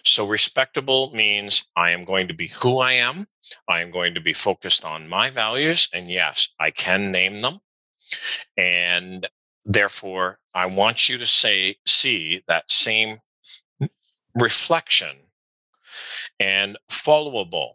[0.05, 3.27] So respectable means I am going to be who I am.
[3.67, 5.89] I am going to be focused on my values.
[5.93, 7.61] And yes, I can name them.
[8.57, 9.29] And
[9.65, 13.19] therefore, I want you to say, see that same
[14.35, 15.17] reflection
[16.39, 17.73] and followable.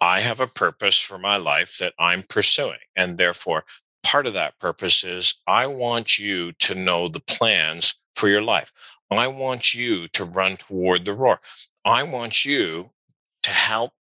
[0.00, 2.78] I have a purpose for my life that I'm pursuing.
[2.94, 3.64] And therefore,
[4.02, 8.72] part of that purpose is I want you to know the plans for your life.
[9.10, 11.40] I want you to run toward the roar.
[11.84, 12.90] I want you
[13.42, 13.92] to help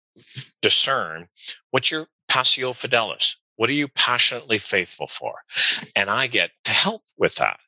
[0.61, 1.27] discern
[1.71, 3.35] what's your passio fidelis.
[3.55, 5.35] What are you passionately faithful for?
[5.95, 7.59] And I get to help with that.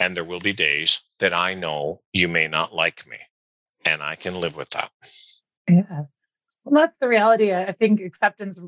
[0.00, 3.18] And there will be days that I know you may not like me,
[3.84, 4.90] and I can live with that.
[5.68, 6.04] Yeah.
[6.64, 7.52] Well, that's the reality.
[7.52, 8.60] I think acceptance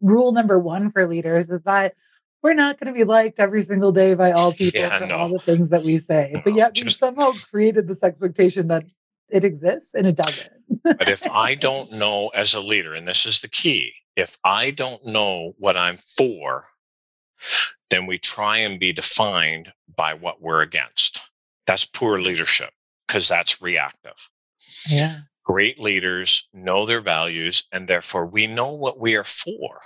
[0.00, 1.94] rule number one for leaders is that
[2.42, 5.16] we're not going to be liked every single day by all people yeah, for no.
[5.16, 6.32] all the things that we say.
[6.34, 8.84] No, but yet just, we somehow created this expectation that
[9.28, 10.50] it exists and it doesn't.
[10.84, 14.70] but if I don't know as a leader, and this is the key, if I
[14.70, 16.64] don't know what I'm for,
[17.90, 21.20] then we try and be defined by what we're against.
[21.66, 22.70] That's poor leadership
[23.06, 24.28] because that's reactive.
[24.88, 25.20] Yeah.
[25.44, 29.80] Great leaders know their values and therefore we know what we are for.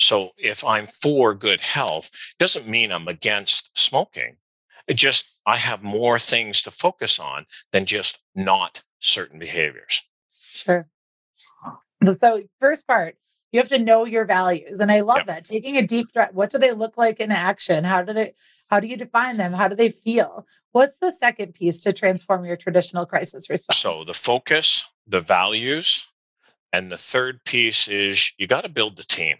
[0.00, 4.36] So if I'm for good health, doesn't mean I'm against smoking.
[4.86, 10.02] It just I have more things to focus on than just not certain behaviors.
[10.40, 10.88] Sure.
[12.18, 13.16] So first part,
[13.52, 14.80] you have to know your values.
[14.80, 15.26] And I love yep.
[15.26, 15.44] that.
[15.44, 16.32] Taking a deep breath.
[16.32, 17.84] What do they look like in action?
[17.84, 18.32] How do they
[18.68, 19.52] how do you define them?
[19.52, 20.46] How do they feel?
[20.72, 23.78] What's the second piece to transform your traditional crisis response?
[23.78, 26.06] So the focus, the values,
[26.72, 29.38] and the third piece is you got to build the team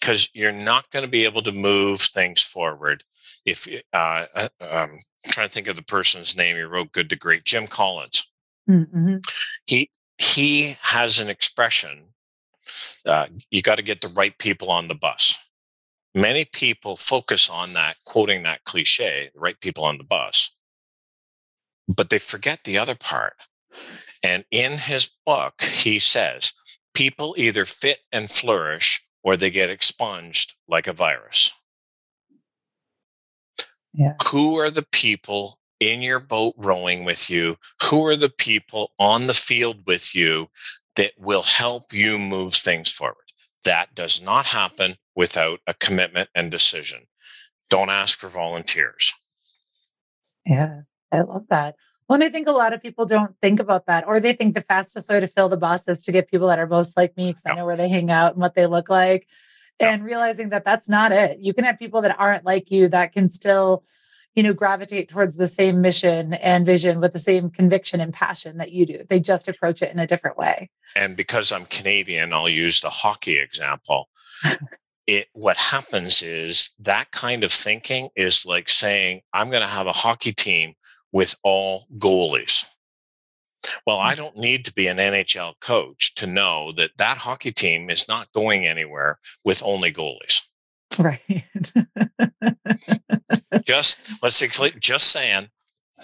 [0.00, 3.04] because you're not going to be able to move things forward
[3.44, 7.10] if uh, uh, um, I'm trying to think of the person's name he wrote good
[7.10, 8.26] to great jim collins.
[8.68, 9.16] Mm-hmm.
[9.66, 12.08] he he has an expression
[13.06, 15.38] uh, you got to get the right people on the bus.
[16.14, 20.50] Many people focus on that quoting that cliche the right people on the bus
[21.88, 23.34] but they forget the other part.
[24.22, 26.52] And in his book he says
[26.94, 31.52] people either fit and flourish or they get expunged like a virus.
[33.94, 34.14] Yeah.
[34.30, 37.56] Who are the people in your boat rowing with you?
[37.84, 40.48] Who are the people on the field with you
[40.96, 43.16] that will help you move things forward?
[43.64, 47.06] That does not happen without a commitment and decision.
[47.70, 49.12] Don't ask for volunteers.
[50.46, 51.74] Yeah, I love that.
[52.08, 54.54] Well, and I think a lot of people don't think about that, or they think
[54.54, 57.16] the fastest way to fill the bus is to get people that are most like
[57.16, 59.26] me because I know where they hang out and what they look like.
[59.78, 61.38] And realizing that that's not it.
[61.40, 63.84] You can have people that aren't like you that can still,
[64.34, 68.56] you know, gravitate towards the same mission and vision with the same conviction and passion
[68.56, 69.04] that you do.
[69.08, 70.70] They just approach it in a different way.
[70.96, 74.08] And because I'm Canadian, I'll use the hockey example.
[75.06, 79.86] it what happens is that kind of thinking is like saying i'm going to have
[79.86, 80.74] a hockey team
[81.12, 82.64] with all goalies.
[83.86, 84.16] Well, I mm.
[84.16, 88.32] don't need to be an NHL coach to know that that hockey team is not
[88.32, 90.42] going anywhere with only goalies.
[90.98, 91.44] Right.
[93.64, 94.48] just let's say,
[94.78, 95.48] just saying.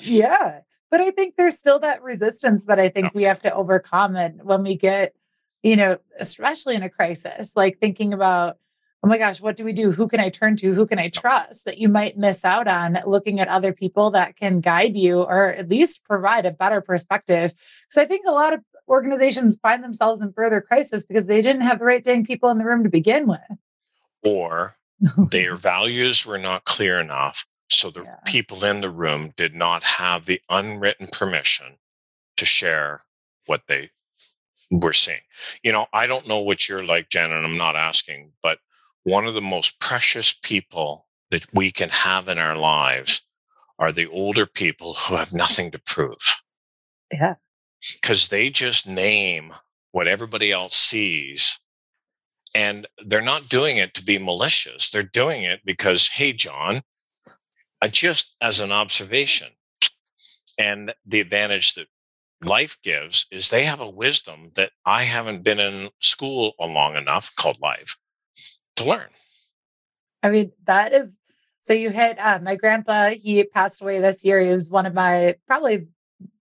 [0.00, 0.60] Yeah.
[0.90, 4.16] But I think there's still that resistance that I think we have to overcome.
[4.16, 5.14] And when we get,
[5.62, 8.58] you know, especially in a crisis, like thinking about,
[9.04, 9.92] oh my gosh, what do we do?
[9.92, 10.72] Who can I turn to?
[10.72, 11.66] Who can I trust?
[11.66, 15.52] That you might miss out on looking at other people that can guide you or
[15.52, 17.52] at least provide a better perspective.
[17.52, 21.62] Because I think a lot of organizations find themselves in further crisis because they didn't
[21.62, 23.40] have the right dang people in the room to begin with.
[24.22, 24.76] Or
[25.30, 27.44] their values were not clear enough.
[27.68, 28.16] So the yeah.
[28.24, 31.76] people in the room did not have the unwritten permission
[32.38, 33.02] to share
[33.44, 33.90] what they
[34.70, 35.20] were seeing.
[35.62, 38.60] You know, I don't know what you're like, Jenn, and I'm not asking, but
[39.04, 43.22] one of the most precious people that we can have in our lives
[43.78, 46.34] are the older people who have nothing to prove.
[47.12, 47.34] Yeah.
[47.92, 49.52] Because they just name
[49.92, 51.60] what everybody else sees.
[52.54, 54.90] And they're not doing it to be malicious.
[54.90, 56.82] They're doing it because, hey, John,
[57.82, 59.48] uh, just as an observation.
[60.56, 61.88] And the advantage that
[62.42, 67.34] life gives is they have a wisdom that I haven't been in school long enough
[67.34, 67.98] called life
[68.76, 69.08] to learn.
[70.22, 71.16] I mean, that is
[71.60, 74.40] so you hit uh, my grandpa, he passed away this year.
[74.40, 75.86] He was one of my probably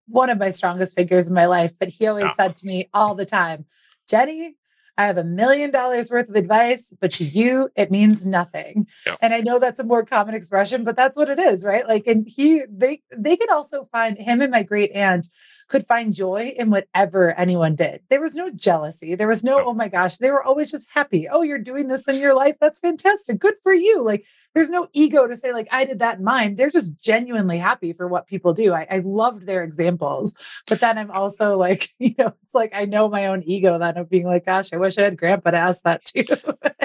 [0.07, 3.15] one of my strongest figures in my life, but he always said to me all
[3.15, 3.65] the time,
[4.09, 4.55] Jenny,
[4.97, 8.87] I have a million dollars worth of advice, but to you, it means nothing.
[9.05, 9.17] Yep.
[9.21, 11.87] And I know that's a more common expression, but that's what it is, right?
[11.87, 15.27] Like, and he, they, they could also find him and my great aunt
[15.73, 17.99] could find joy in whatever anyone did.
[18.11, 19.15] There was no jealousy.
[19.15, 21.27] There was no, oh my gosh, they were always just happy.
[21.27, 22.57] Oh, you're doing this in your life.
[22.61, 23.39] That's fantastic.
[23.39, 24.03] Good for you.
[24.03, 26.57] Like, there's no ego to say, like, I did that in mine.
[26.57, 28.71] They're just genuinely happy for what people do.
[28.71, 30.35] I, I loved their examples.
[30.67, 33.97] But then I'm also like, you know, it's like I know my own ego then
[33.97, 36.25] of being like, gosh, I wish I had grandpa to ask that too.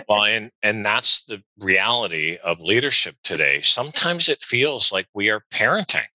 [0.08, 3.60] well, and and that's the reality of leadership today.
[3.60, 6.06] Sometimes it feels like we are parenting.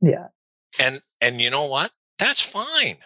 [0.00, 0.26] Yeah.
[0.78, 1.90] And and you know what?
[2.18, 2.98] that's fine.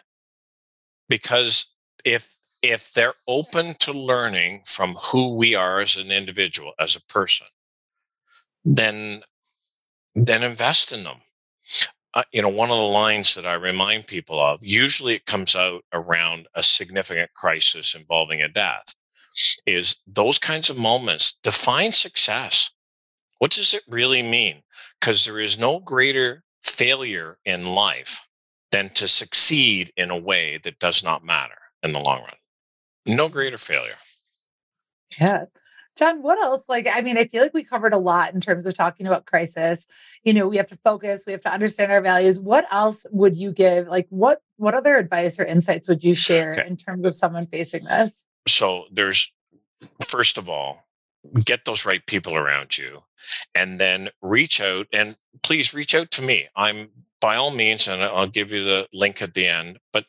[1.08, 1.66] Because
[2.04, 7.02] if if they're open to learning from who we are as an individual, as a
[7.02, 7.46] person,
[8.64, 9.22] then
[10.14, 11.18] then invest in them.
[12.12, 15.54] Uh, you know, one of the lines that I remind people of, usually it comes
[15.54, 18.96] out around a significant crisis involving a death,
[19.64, 22.72] is those kinds of moments define success.
[23.38, 24.62] What does it really mean?
[24.98, 28.26] Because there is no greater failure in life
[28.70, 32.34] than to succeed in a way that does not matter in the long run.
[33.06, 33.96] No greater failure.
[35.20, 35.46] Yeah.
[35.96, 36.64] John, what else?
[36.68, 39.26] Like, I mean, I feel like we covered a lot in terms of talking about
[39.26, 39.86] crisis.
[40.22, 42.40] You know, we have to focus, we have to understand our values.
[42.40, 43.88] What else would you give?
[43.88, 46.66] Like, what what other advice or insights would you share okay.
[46.66, 48.22] in terms of someone facing this?
[48.46, 49.32] So there's
[50.02, 50.86] first of all,
[51.44, 53.02] get those right people around you
[53.54, 56.48] and then reach out and please reach out to me.
[56.56, 56.90] I'm
[57.20, 60.06] by all means, and I'll give you the link at the end, but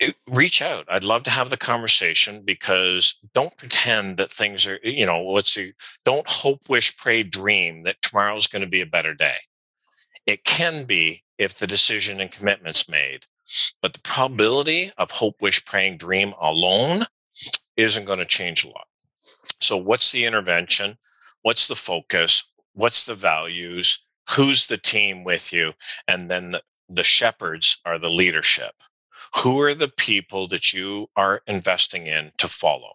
[0.00, 0.86] eh, reach out.
[0.88, 5.52] I'd love to have the conversation because don't pretend that things are, you know, let's
[5.52, 5.72] see,
[6.04, 9.36] don't hope, wish, pray, dream that tomorrow's going to be a better day.
[10.26, 13.26] It can be if the decision and commitment's made,
[13.82, 17.02] but the probability of hope, wish, praying, dream alone
[17.76, 18.85] isn't going to change a lot.
[19.60, 20.98] So, what's the intervention?
[21.42, 22.44] What's the focus?
[22.74, 24.04] What's the values?
[24.30, 25.74] Who's the team with you?
[26.08, 28.72] And then the, the shepherds are the leadership.
[29.42, 32.94] Who are the people that you are investing in to follow?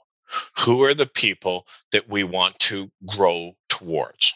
[0.59, 4.33] Who are the people that we want to grow towards?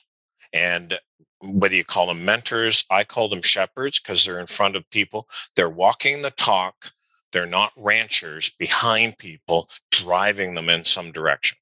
[0.51, 0.99] And
[1.41, 5.27] whether you call them mentors, I call them shepherds because they're in front of people.
[5.55, 6.91] They're walking the talk.
[7.31, 11.57] They're not ranchers behind people, driving them in some direction.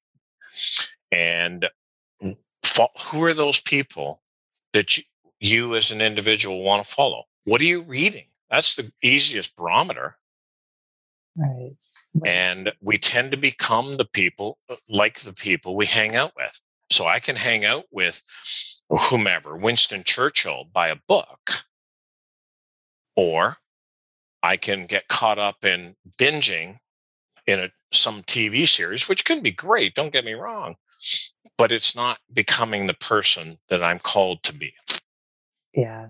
[1.12, 1.68] And
[3.06, 4.22] who are those people
[4.72, 5.04] that you,
[5.40, 7.24] you as an individual want to follow?
[7.44, 8.26] What are you reading?
[8.50, 10.16] That's the easiest barometer.
[11.36, 11.76] Right.
[12.24, 16.60] And we tend to become the people uh, like the people we hang out with.
[16.90, 18.22] So I can hang out with
[18.88, 21.64] whomever, Winston Churchill, by a book,
[23.16, 23.56] or
[24.42, 26.78] I can get caught up in binging
[27.46, 29.94] in a, some TV series, which can be great.
[29.94, 30.76] Don't get me wrong,
[31.56, 34.74] but it's not becoming the person that I'm called to be.
[35.72, 36.08] Yeah,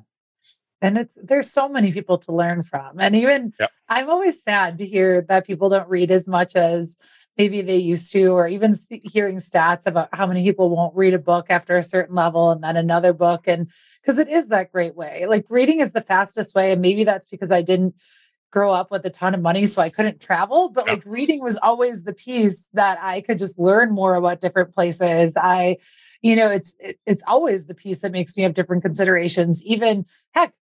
[0.85, 3.70] and it's there's so many people to learn from and even yep.
[3.89, 6.97] i'm always sad to hear that people don't read as much as
[7.39, 11.18] maybe they used to or even hearing stats about how many people won't read a
[11.18, 13.70] book after a certain level and then another book and
[14.03, 17.26] because it is that great way like reading is the fastest way and maybe that's
[17.26, 17.95] because i didn't
[18.55, 21.57] grow up with a ton of money so i couldn't travel but like reading was
[21.59, 25.32] always the piece that i could just learn more about different places.
[25.36, 25.78] I
[26.22, 29.64] you know it's it, it's always the piece that makes me have different considerations.
[29.64, 30.52] Even heck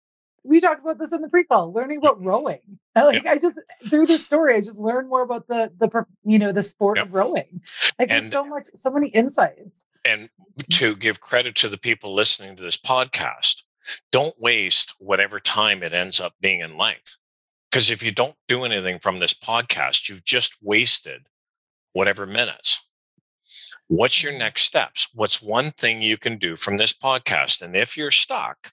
[0.45, 2.61] we talked about this in the pre-call learning about rowing.
[2.95, 6.53] Like i just through this story i just learned more about the the you know
[6.53, 7.07] the sport yep.
[7.07, 7.63] of rowing.
[7.99, 9.81] Like and, there's so much so many insights.
[10.05, 10.31] And
[10.73, 13.63] to give credit to the people listening to this podcast
[14.13, 17.17] don't waste whatever time it ends up being in length
[17.73, 21.27] because if you don't do anything from this podcast you've just wasted
[21.95, 22.87] whatever minutes
[23.89, 27.97] what's your next steps what's one thing you can do from this podcast and if
[27.97, 28.73] you're stuck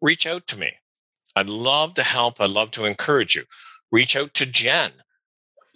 [0.00, 0.72] reach out to me
[1.38, 2.40] I'd love to help.
[2.40, 3.44] I'd love to encourage you.
[3.92, 4.90] Reach out to Jenn.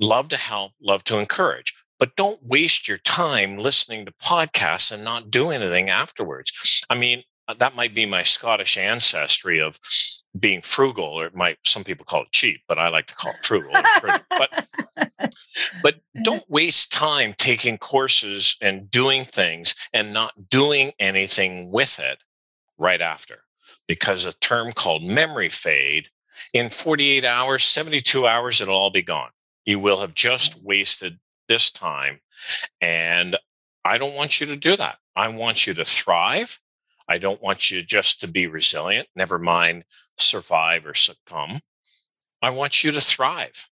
[0.00, 1.72] Love to help, love to encourage.
[2.00, 6.82] But don't waste your time listening to podcasts and not do anything afterwards.
[6.90, 9.78] I mean, uh, that might be my Scottish ancestry of
[10.38, 13.32] being frugal, or it might some people call it cheap, but I like to call
[13.32, 13.72] it frugal.
[14.30, 14.68] but
[15.82, 22.18] but don't waste time taking courses and doing things and not doing anything with it
[22.78, 23.44] right after
[23.86, 26.08] because a term called memory fade,
[26.54, 29.30] in 48 hours, 72 hours, it'll all be gone.
[29.64, 30.64] You will have just mm.
[30.64, 31.18] wasted
[31.48, 32.20] this time.
[32.80, 33.36] And
[33.84, 34.98] I don't want you to do that.
[35.14, 36.60] I want you to thrive.
[37.08, 39.84] I don't want you just to be resilient, never mind
[40.16, 41.60] survive or succumb.
[42.40, 43.68] I want you to thrive.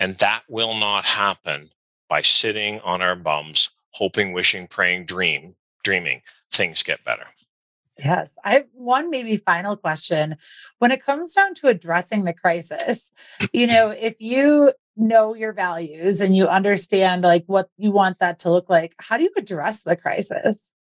[0.00, 1.70] And that will not happen
[2.08, 5.54] by sitting on our bums, hoping, wishing, praying, dream,
[5.84, 7.26] dreaming things get better.
[7.98, 8.36] Yes.
[8.44, 10.36] I have one maybe final question.
[10.78, 13.12] When it comes down to addressing the crisis,
[13.52, 18.40] you know, if you know your values and you understand like what you want that
[18.40, 20.72] to look like, how do you address the crisis?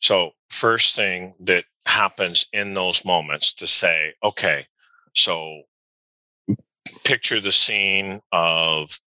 [0.00, 4.66] So, first thing that happens in those moments to say, okay,
[5.14, 5.62] so
[7.04, 8.98] picture the scene of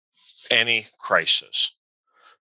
[0.50, 1.74] any crisis.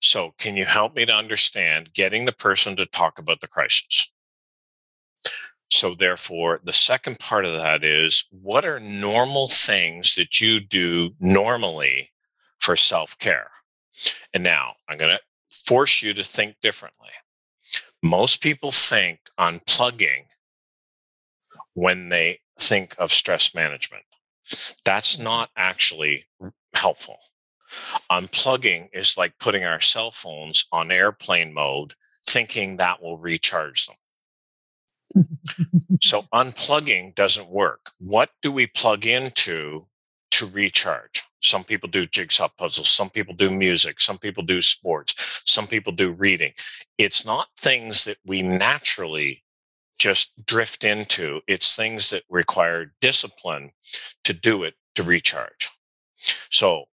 [0.02, 4.12] So, can you help me to understand getting the person to talk about the crisis?
[5.72, 11.12] So, therefore, the second part of that is what are normal things that you do
[11.20, 12.12] normally
[12.60, 13.50] for self care?
[14.34, 15.22] And now I'm going to
[15.66, 17.10] force you to think differently.
[18.04, 20.26] Most people think unplugging
[21.74, 24.04] when they think of stress management.
[24.84, 25.24] That's mm-hmm.
[25.24, 26.26] not actually
[26.76, 27.20] helpful.
[28.12, 31.94] Unplugging is like putting our cell phones on airplane mode,
[32.28, 35.40] thinking that will recharge them.
[36.02, 37.92] so unplugging doesn't work.
[38.00, 39.86] What do we plug into
[40.32, 41.24] to recharge?
[41.44, 42.90] Some people do jigsaw puzzles.
[42.90, 44.00] Some people do music.
[44.00, 45.42] Some people do sports.
[45.46, 46.54] Some people do reading.
[46.98, 49.44] It's not things that we naturally
[50.00, 51.42] just drift into.
[51.48, 53.72] It's things that require discipline
[54.24, 55.70] to do it to recharge.
[56.50, 56.86] So,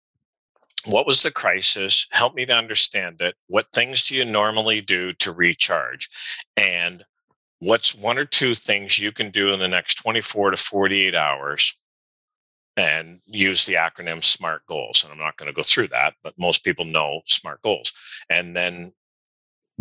[0.84, 2.07] what was the crisis?
[2.11, 3.34] Help me to understand it.
[3.49, 6.09] What things do you normally do to recharge?
[6.57, 7.05] And
[7.59, 11.76] what's one or two things you can do in the next 24 to 48 hours
[12.79, 15.03] and use the acronym SMART goals.
[15.03, 17.93] And I'm not going to go through that, but most people know SMART goals.
[18.31, 18.93] And then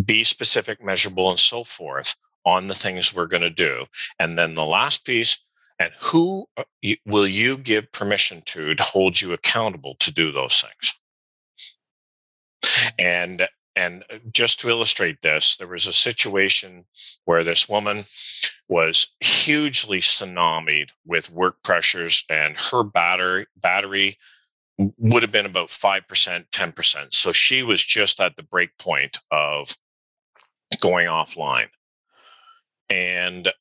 [0.03, 3.85] be specific, measurable, and so forth on the things we're going to do.
[4.19, 5.37] And then the last piece,
[5.79, 6.63] and who uh,
[7.05, 10.93] will you give permission to to hold you accountable to do those things?
[12.97, 16.85] And and uh, just to illustrate this, there was a situation
[17.25, 18.05] where this woman
[18.67, 24.17] was hugely tsunamied with work pressures, and her battery battery
[24.97, 26.03] would have been about 5%,
[26.51, 27.13] 10%.
[27.13, 29.75] So she was just at the break point of
[30.81, 31.69] going offline.
[32.89, 33.51] And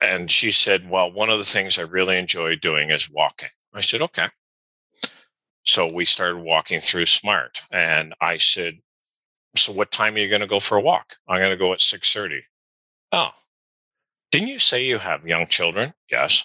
[0.00, 3.50] and she said, Well, one of the things I really enjoy doing is walking.
[3.74, 4.28] I said, Okay.
[5.64, 7.62] So we started walking through Smart.
[7.70, 8.78] And I said,
[9.56, 11.16] So what time are you going to go for a walk?
[11.28, 12.42] I'm going to go at 6:30.
[13.12, 13.32] Oh,
[14.32, 15.94] didn't you say you have young children?
[16.10, 16.44] Yes.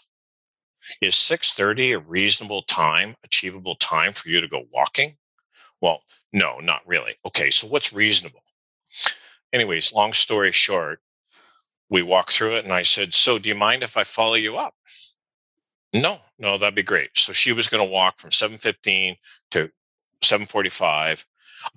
[1.01, 5.18] Is 6:30 a reasonable time, achievable time for you to go walking?
[5.82, 6.03] Well,
[6.34, 7.18] no, not really.
[7.26, 8.43] Okay, so what's reasonable?
[9.53, 11.01] Anyways, long story short,
[11.89, 14.57] we walked through it and I said, "So, do you mind if I follow you
[14.57, 14.76] up?"
[15.93, 17.17] No, no, that'd be great.
[17.17, 19.15] So she was going to walk from 7:15
[19.51, 19.71] to
[20.21, 21.25] 7:45.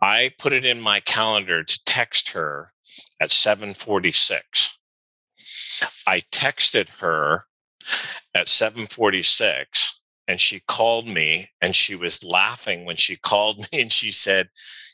[0.02, 2.72] I put it in my calendar to text her
[3.20, 4.78] at 7:46
[6.06, 7.44] I texted her
[8.34, 9.87] at 746
[10.28, 14.50] and she called me and she was laughing when she called me and she said,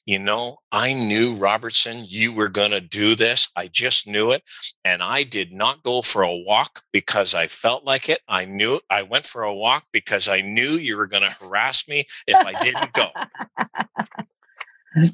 [0.07, 3.49] you know, I knew Robertson, you were going to do this.
[3.57, 4.43] I just knew it.
[4.85, 8.21] And I did not go for a walk because I felt like it.
[8.29, 11.89] I knew I went for a walk because I knew you were going to harass
[11.89, 13.09] me if I didn't go.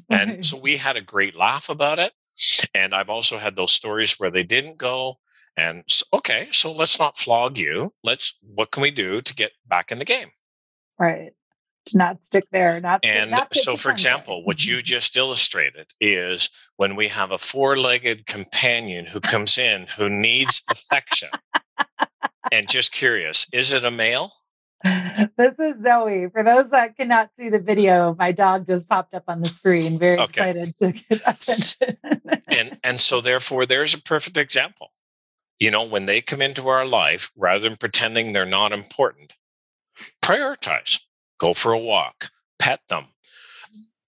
[0.09, 2.11] and so we had a great laugh about it.
[2.75, 5.19] And I've also had those stories where they didn't go
[5.57, 7.91] and so, okay, so let's not flog you.
[8.03, 10.31] Let's what can we do to get back in the game?
[10.97, 11.33] Right.
[11.87, 12.79] To not stick there.
[12.79, 14.85] Not and not so, for example, what you mm-hmm.
[14.85, 21.29] just illustrated is when we have a four-legged companion who comes in who needs affection.
[22.51, 24.33] and just curious, is it a male?
[25.37, 26.27] This is Zoe.
[26.31, 29.97] For those that cannot see the video, my dog just popped up on the screen,
[29.97, 30.23] very okay.
[30.51, 31.97] excited to get attention.
[32.47, 34.91] and and so therefore there's a perfect example
[35.61, 39.35] you know, when they come into our life, rather than pretending they're not important,
[40.19, 41.01] prioritize.
[41.39, 43.05] Go for a walk, pet them.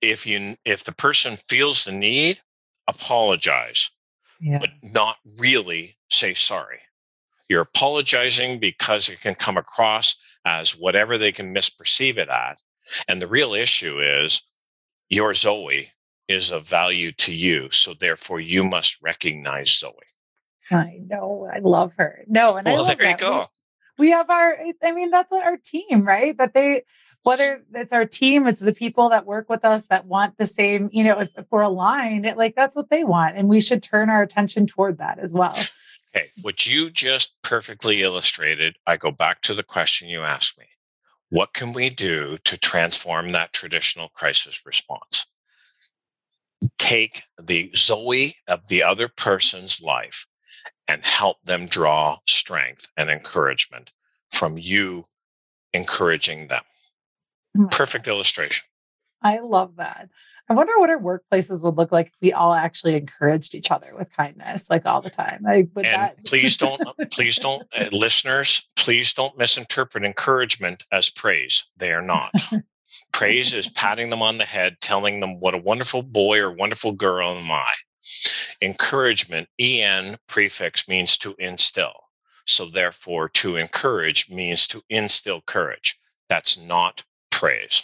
[0.01, 2.39] If you if the person feels the need,
[2.87, 3.91] apologize,
[4.41, 4.57] yeah.
[4.57, 6.79] but not really say sorry.
[7.47, 12.61] You're apologizing because it can come across as whatever they can misperceive it at.
[13.07, 14.41] And the real issue is
[15.07, 15.91] your Zoe
[16.27, 17.69] is of value to you.
[17.69, 19.93] So therefore, you must recognize Zoe.
[20.77, 21.49] I know.
[21.51, 22.23] I love her.
[22.27, 23.21] No, and well, I love there that.
[23.21, 23.43] you.
[23.97, 26.37] We, we have our, eh, I mean, that's our team, right?
[26.37, 26.83] That they,
[27.23, 30.89] whether it's our team, it's the people that work with us that want the same,
[30.91, 33.37] you know, if, if we're aligned, it, like that's what they want.
[33.37, 35.55] And we should turn our attention toward that as well.
[36.15, 36.27] Okay.
[36.41, 40.65] What you just perfectly illustrated, I go back to the question you asked me.
[41.29, 45.25] What can we do to transform that traditional crisis response?
[46.77, 50.27] Take the Zoe of the other person's life
[50.87, 53.91] and help them draw strength and encouragement
[54.31, 55.07] from you
[55.73, 56.63] encouraging them.
[57.57, 58.11] Oh Perfect God.
[58.11, 58.67] illustration.
[59.21, 60.09] I love that.
[60.49, 63.93] I wonder what our workplaces would look like if we all actually encouraged each other
[63.97, 65.41] with kindness, like all the time.
[65.41, 66.25] Like, and that...
[66.25, 66.81] please don't,
[67.11, 71.65] please don't, uh, listeners, please don't misinterpret encouragement as praise.
[71.77, 72.33] They are not.
[73.13, 76.91] praise is patting them on the head, telling them what a wonderful boy or wonderful
[76.91, 77.73] girl am I.
[78.63, 82.05] Encouragement, en prefix means to instill.
[82.45, 85.99] So therefore, to encourage means to instill courage.
[86.29, 87.83] That's not praise.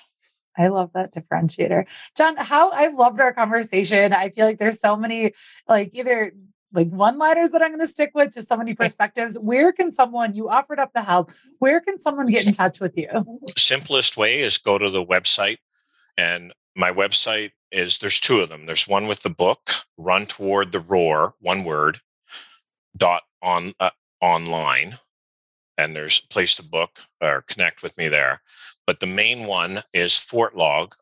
[0.58, 1.86] I love that differentiator.
[2.16, 4.14] John, how I've loved our conversation.
[4.14, 5.34] I feel like there's so many,
[5.68, 6.32] like either
[6.72, 9.38] like one liners that I'm going to stick with, just so many perspectives.
[9.38, 12.98] Where can someone, you offered up the help, where can someone get in touch with
[12.98, 13.10] you?
[13.58, 15.58] Simplest way is go to the website.
[16.18, 18.66] And my website is there's two of them.
[18.66, 22.00] There's one with the book, Run Toward the Roar, one word,
[22.96, 23.92] dot on uh,
[24.22, 24.94] online.
[25.78, 28.42] And there's a place to book or connect with me there.
[28.86, 30.96] But the main one is Fort Log,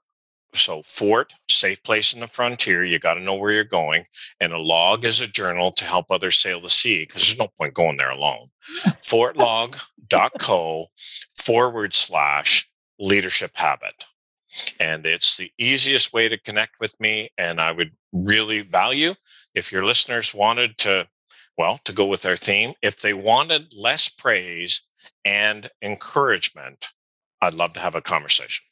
[0.53, 4.05] so fort safe place in the frontier you got to know where you're going
[4.39, 7.47] and a log is a journal to help others sail the sea because there's no
[7.57, 8.49] point going there alone
[9.01, 10.87] fortlog.co
[11.35, 14.05] forward slash leadership habit
[14.79, 19.13] and it's the easiest way to connect with me and i would really value
[19.53, 21.07] if your listeners wanted to
[21.57, 24.81] well to go with our theme if they wanted less praise
[25.25, 26.89] and encouragement
[27.41, 28.63] i'd love to have a conversation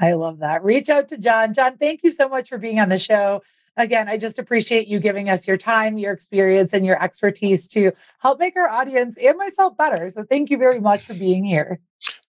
[0.00, 0.64] I love that.
[0.64, 1.54] Reach out to John.
[1.54, 3.42] John, thank you so much for being on the show.
[3.76, 7.92] Again, I just appreciate you giving us your time, your experience, and your expertise to
[8.18, 10.10] help make our audience and myself better.
[10.10, 11.80] So thank you very much for being here.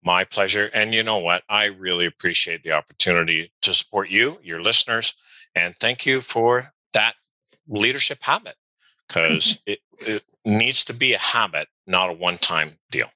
[0.04, 0.70] My pleasure.
[0.74, 1.44] And you know what?
[1.50, 5.16] I really appreciate the opportunity to support you, your listeners,
[5.56, 7.16] and thank you for that
[7.68, 8.56] leadership habit
[9.08, 13.10] because it, it needs to be a habit, not a one time deal.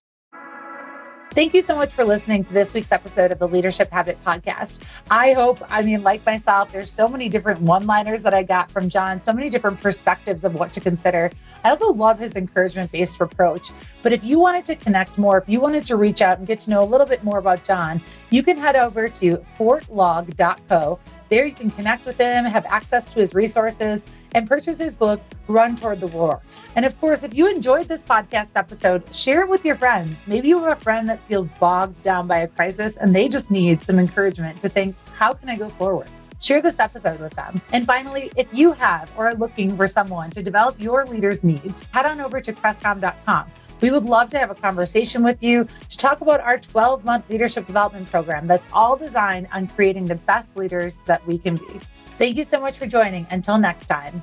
[1.38, 4.82] Thank you so much for listening to this week's episode of the Leadership Habit Podcast.
[5.12, 8.72] I hope, I mean, like myself, there's so many different one liners that I got
[8.72, 11.30] from John, so many different perspectives of what to consider.
[11.64, 13.70] I also love his encouragement based approach.
[14.02, 16.58] But if you wanted to connect more, if you wanted to reach out and get
[16.62, 21.00] to know a little bit more about John, you can head over to fortlog.co.
[21.30, 24.03] There you can connect with him, have access to his resources,
[24.34, 26.41] and purchase his book, Run Toward the Roar.
[26.75, 30.23] And of course, if you enjoyed this podcast episode, share it with your friends.
[30.28, 33.51] Maybe you have a friend that feels bogged down by a crisis and they just
[33.51, 36.09] need some encouragement to think, how can I go forward?
[36.39, 37.61] Share this episode with them.
[37.73, 41.84] And finally, if you have or are looking for someone to develop your leader's needs,
[41.91, 43.51] head on over to crestcom.com.
[43.82, 47.30] We would love to have a conversation with you to talk about our 12 month
[47.30, 51.80] leadership development program that's all designed on creating the best leaders that we can be.
[52.17, 53.28] Thank you so much for joining.
[53.30, 54.21] Until next time.